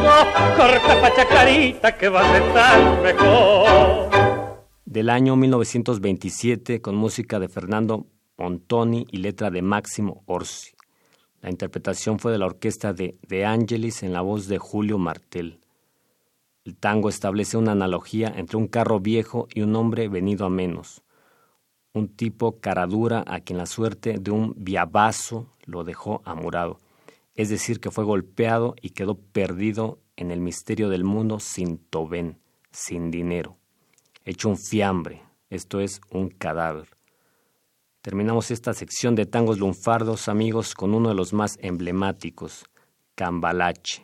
Corta 0.56 1.02
pachacarita 1.02 1.92
que 1.94 2.10
va 2.10 2.22
a 2.22 2.38
estar 2.38 2.80
mejor. 3.02 4.35
Del 4.96 5.10
año 5.10 5.36
1927 5.36 6.80
con 6.80 6.96
música 6.96 7.38
de 7.38 7.50
Fernando 7.50 8.08
Montoni 8.38 9.06
y 9.12 9.18
letra 9.18 9.52
de 9.52 9.62
Máximo 9.62 10.24
Orsi. 10.26 10.72
La 11.42 11.50
interpretación 11.50 12.18
fue 12.18 12.32
de 12.32 12.38
la 12.38 12.46
orquesta 12.46 12.94
de 12.94 13.18
De 13.28 13.44
Angelis 13.44 14.04
en 14.04 14.14
la 14.14 14.22
voz 14.22 14.48
de 14.48 14.58
Julio 14.58 14.98
Martel. 14.98 15.60
El 16.64 16.78
tango 16.78 17.10
establece 17.10 17.58
una 17.58 17.74
analogía 17.74 18.34
entre 18.38 18.56
un 18.56 18.70
carro 18.70 19.02
viejo 19.02 19.50
y 19.54 19.64
un 19.64 19.76
hombre 19.76 20.08
venido 20.08 20.46
a 20.46 20.50
menos. 20.50 21.04
Un 21.92 22.08
tipo 22.08 22.62
caradura 22.62 23.26
a 23.28 23.42
quien 23.42 23.58
la 23.58 23.66
suerte 23.66 24.18
de 24.18 24.32
un 24.32 24.54
viabazo 24.56 25.52
lo 25.66 25.84
dejó 25.84 26.22
amurado. 26.24 26.80
Es 27.36 27.50
decir, 27.50 27.82
que 27.82 27.92
fue 27.92 28.06
golpeado 28.06 28.76
y 28.82 28.92
quedó 28.92 29.16
perdido 29.18 30.00
en 30.16 30.32
el 30.32 30.40
misterio 30.40 30.88
del 30.88 31.04
mundo 31.04 31.42
sin 31.42 31.80
tobén, 31.80 32.40
sin 32.72 33.12
dinero. 33.12 33.58
Hecho 34.28 34.50
un 34.50 34.58
fiambre, 34.58 35.22
esto 35.52 35.80
es 35.80 36.02
un 36.10 36.30
cadáver. 36.30 36.88
Terminamos 38.02 38.50
esta 38.50 38.74
sección 38.74 39.14
de 39.14 39.28
tangos 39.28 39.60
lunfardos, 39.60 40.28
amigos, 40.30 40.74
con 40.74 40.96
uno 40.96 41.10
de 41.10 41.16
los 41.16 41.32
más 41.32 41.58
emblemáticos, 41.62 42.66
Cambalache. 43.14 44.04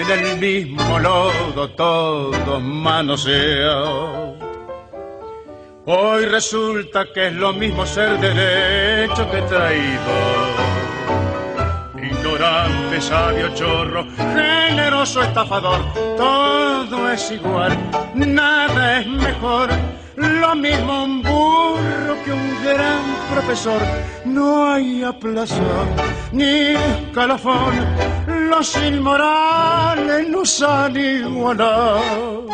en 0.00 0.10
el 0.10 0.38
mismo 0.38 0.98
lodo 0.98 1.70
todos 1.70 2.62
manoseados. 2.62 4.36
Hoy 5.86 6.26
resulta 6.26 7.06
que 7.12 7.28
es 7.28 7.32
lo 7.32 7.52
mismo 7.52 7.84
ser 7.84 8.18
derecho 8.20 9.28
que 9.30 9.42
traidor. 9.42 10.48
Ignorante, 12.00 13.00
sabio, 13.00 13.52
chorro, 13.54 14.06
generoso, 14.16 15.22
estafador, 15.22 15.80
todo 16.16 17.10
es 17.10 17.30
igual, 17.32 17.76
nada 18.14 19.00
es 19.00 19.06
mejor. 19.06 19.70
Lo 20.18 20.54
mismo 20.56 21.04
un 21.04 21.22
burro 21.22 22.14
que 22.24 22.32
un 22.32 22.64
gran 22.64 23.02
profesor, 23.32 23.80
no 24.24 24.72
hay 24.72 25.04
aplazón 25.04 25.88
ni 26.32 26.74
calafón 27.14 27.74
los 28.58 28.76
inmorales 28.76 30.28
nos 30.28 30.62
han 30.62 30.96
igualado. 30.96 32.46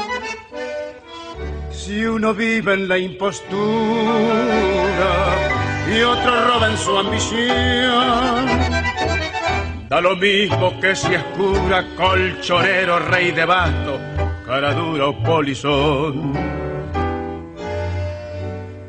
Si 1.71 2.05
uno 2.05 2.35
vive 2.35 2.75
en 2.75 2.89
la 2.89 2.99
impostura 2.99 3.55
y 5.91 6.03
otro 6.03 6.45
roba 6.47 6.71
en 6.71 6.77
su 6.77 6.99
ambición, 6.99 8.47
da 9.89 10.01
lo 10.01 10.17
mismo 10.17 10.79
que 10.81 10.95
si 10.95 11.15
es 11.15 11.23
cura, 11.37 11.85
colchonero, 11.97 12.99
rey 12.99 13.31
de 13.31 13.45
basto, 13.45 13.99
cara 14.47 14.75
dura 14.75 15.07
o 15.07 15.23
polizón. 15.23 16.74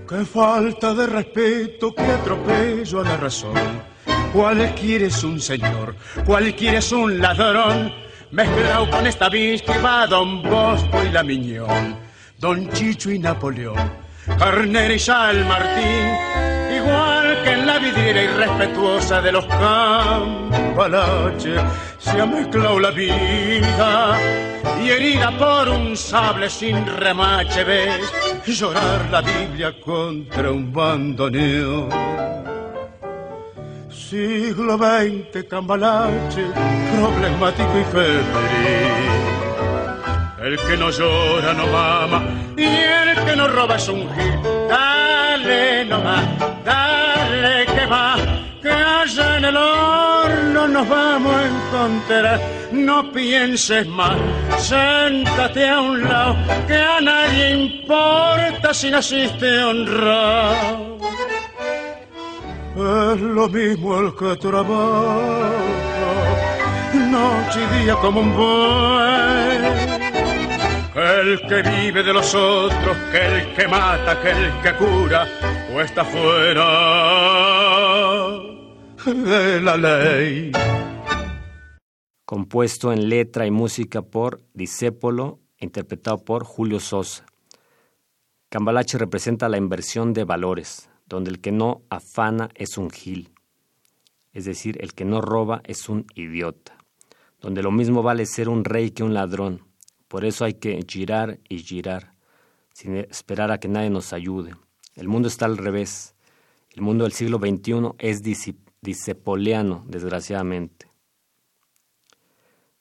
Qué 0.07 0.23
falta 0.23 0.93
de 0.93 1.07
respeto, 1.07 1.91
qué 1.95 2.03
atropello 2.03 3.01
a 3.01 3.03
la 3.03 3.17
razón. 3.17 3.55
Cualquiera 4.31 5.07
es 5.07 5.23
un 5.23 5.41
señor, 5.41 5.95
cualquiera 6.23 6.77
es 6.77 6.91
un 6.91 7.19
ladrón, 7.19 7.91
mezclado 8.29 8.87
con 8.91 9.07
esta 9.07 9.31
que 9.31 9.79
va 9.83 10.05
Don 10.05 10.43
Bosco 10.43 11.03
y 11.03 11.11
la 11.11 11.23
Miñón, 11.23 11.97
Don 12.37 12.69
Chicho 12.69 13.09
y 13.09 13.17
Napoleón, 13.17 13.91
Carnera 14.37 14.93
y 14.93 14.99
Sal 14.99 15.43
Martín, 15.45 16.64
vidriera 18.05 18.23
irrespetuosa 18.23 19.21
de 19.21 19.31
los 19.31 19.45
campalaches, 19.45 20.39
se 21.97 22.21
ha 22.21 22.25
mezclado 22.25 22.79
la 22.79 22.91
vida 22.91 24.17
y 24.83 24.89
herida 24.89 25.31
por 25.37 25.69
un 25.69 25.97
sable 25.97 26.49
sin 26.49 26.85
remache 26.85 27.63
ves 27.63 28.13
llorar 28.45 29.09
la 29.09 29.21
Biblia 29.21 29.73
contra 29.83 30.51
un 30.51 30.71
bandoneón 30.71 31.89
Siglo 33.89 34.77
XX, 34.77 35.45
cambalache, 35.49 36.45
problemático 36.95 37.79
y 37.79 37.83
febril. 37.85 38.21
El 40.43 40.57
que 40.59 40.77
no 40.77 40.91
llora 40.91 41.53
no 41.53 41.65
mama 41.67 42.21
y 42.55 42.65
el 42.65 43.25
que 43.25 43.35
no 43.35 43.47
roba 43.47 43.77
es 43.77 43.89
un 43.89 44.07
gil. 44.13 44.39
Dale 45.45 45.85
nomás, 45.85 46.25
dale 46.63 47.65
que 47.67 47.85
va, 47.85 48.15
que 48.63 48.71
allá 48.71 49.37
en 49.37 49.45
el 49.45 49.55
horno 49.55 50.67
nos 50.67 50.89
vamos 50.89 51.35
a 51.35 51.45
encontrar. 51.45 52.41
No 52.71 53.11
pienses 53.11 53.85
más, 53.87 54.17
séntate 54.57 55.69
a 55.69 55.81
un 55.81 56.03
lado, 56.03 56.35
que 56.65 56.77
a 56.77 56.99
nadie 56.99 57.51
importa 57.63 58.73
si 58.73 58.89
naciste 58.89 59.63
honrado. 59.63 60.97
Es 63.13 63.21
lo 63.21 63.47
mismo 63.47 63.99
el 63.99 64.15
que 64.15 64.35
trabaja, 64.37 65.51
noche 67.11 67.59
y 67.61 67.83
día 67.83 67.93
como 68.01 68.21
un 68.21 68.35
buey. 68.35 69.84
El 70.95 71.41
que 71.41 71.61
vive 71.61 72.03
de 72.03 72.13
los 72.13 72.33
otros, 72.33 72.97
el 73.13 73.53
que 73.53 73.67
mata, 73.67 74.13
el 74.29 74.61
que 74.61 74.73
cura, 74.77 75.27
o 75.73 75.81
está 75.81 76.05
fuera 76.05 76.65
de 79.05 79.61
la 79.61 79.75
ley. 79.75 80.51
Compuesto 82.23 82.93
en 82.93 83.09
letra 83.09 83.45
y 83.45 83.51
música 83.51 84.03
por 84.03 84.41
Disépolo, 84.53 85.41
interpretado 85.59 86.23
por 86.23 86.45
Julio 86.45 86.79
Sosa. 86.79 87.25
Cambalache 88.47 88.97
representa 88.97 89.49
la 89.49 89.57
inversión 89.57 90.13
de 90.13 90.23
valores, 90.23 90.89
donde 91.05 91.29
el 91.29 91.41
que 91.41 91.51
no 91.51 91.81
afana 91.89 92.49
es 92.55 92.77
un 92.77 92.89
gil, 92.89 93.33
es 94.31 94.45
decir, 94.45 94.77
el 94.79 94.93
que 94.93 95.03
no 95.03 95.19
roba 95.19 95.61
es 95.65 95.89
un 95.89 96.07
idiota, 96.15 96.77
donde 97.41 97.61
lo 97.61 97.71
mismo 97.71 98.01
vale 98.01 98.25
ser 98.25 98.47
un 98.47 98.63
rey 98.63 98.91
que 98.91 99.03
un 99.03 99.13
ladrón. 99.13 99.74
Por 100.07 100.25
eso 100.25 100.45
hay 100.45 100.55
que 100.55 100.83
girar 100.87 101.39
y 101.49 101.59
girar, 101.59 102.13
sin 102.73 102.95
esperar 102.97 103.51
a 103.51 103.59
que 103.59 103.67
nadie 103.67 103.89
nos 103.89 104.13
ayude. 104.13 104.55
El 104.95 105.07
mundo 105.07 105.27
está 105.27 105.45
al 105.45 105.57
revés. 105.57 106.15
El 106.69 106.81
mundo 106.81 107.03
del 107.03 107.13
siglo 107.13 107.37
XXI 107.37 107.91
es 107.99 108.21
disepoliano, 108.81 109.83
desgraciadamente. 109.87 110.87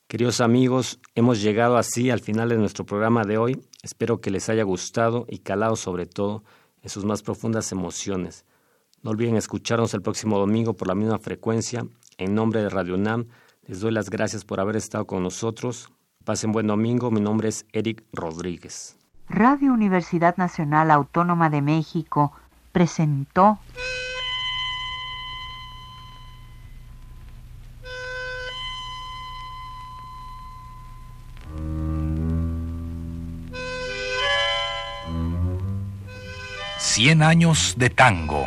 Queridos 0.06 0.40
amigos, 0.40 1.00
hemos 1.14 1.42
llegado 1.42 1.76
así 1.76 2.10
al 2.10 2.20
final 2.20 2.48
de 2.48 2.56
nuestro 2.56 2.84
programa 2.84 3.24
de 3.24 3.38
hoy. 3.38 3.60
Espero 3.82 4.20
que 4.20 4.30
les 4.30 4.48
haya 4.48 4.62
gustado 4.62 5.26
y 5.28 5.38
calado 5.38 5.76
sobre 5.76 6.06
todo 6.06 6.44
en 6.82 6.90
sus 6.90 7.04
más 7.04 7.22
profundas 7.22 7.72
emociones. 7.72 8.44
No 9.02 9.10
olviden 9.10 9.36
escucharnos 9.36 9.92
el 9.94 10.02
próximo 10.02 10.38
domingo 10.38 10.74
por 10.74 10.88
la 10.88 10.94
misma 10.94 11.18
frecuencia. 11.18 11.86
En 12.16 12.34
nombre 12.34 12.62
de 12.62 12.68
Radio 12.68 12.96
NAM, 12.96 13.26
les 13.66 13.80
doy 13.80 13.92
las 13.92 14.08
gracias 14.08 14.44
por 14.44 14.60
haber 14.60 14.76
estado 14.76 15.06
con 15.06 15.22
nosotros. 15.22 15.90
Pasen 16.24 16.52
buen 16.52 16.66
domingo. 16.66 17.10
Mi 17.10 17.20
nombre 17.20 17.48
es 17.48 17.66
Eric 17.72 18.02
Rodríguez. 18.12 18.96
Radio 19.28 19.72
Universidad 19.72 20.36
Nacional 20.36 20.90
Autónoma 20.90 21.50
de 21.50 21.60
México 21.60 22.32
presentó 22.72 23.58
Cien 36.78 37.22
años 37.22 37.74
de 37.76 37.90
tango. 37.90 38.46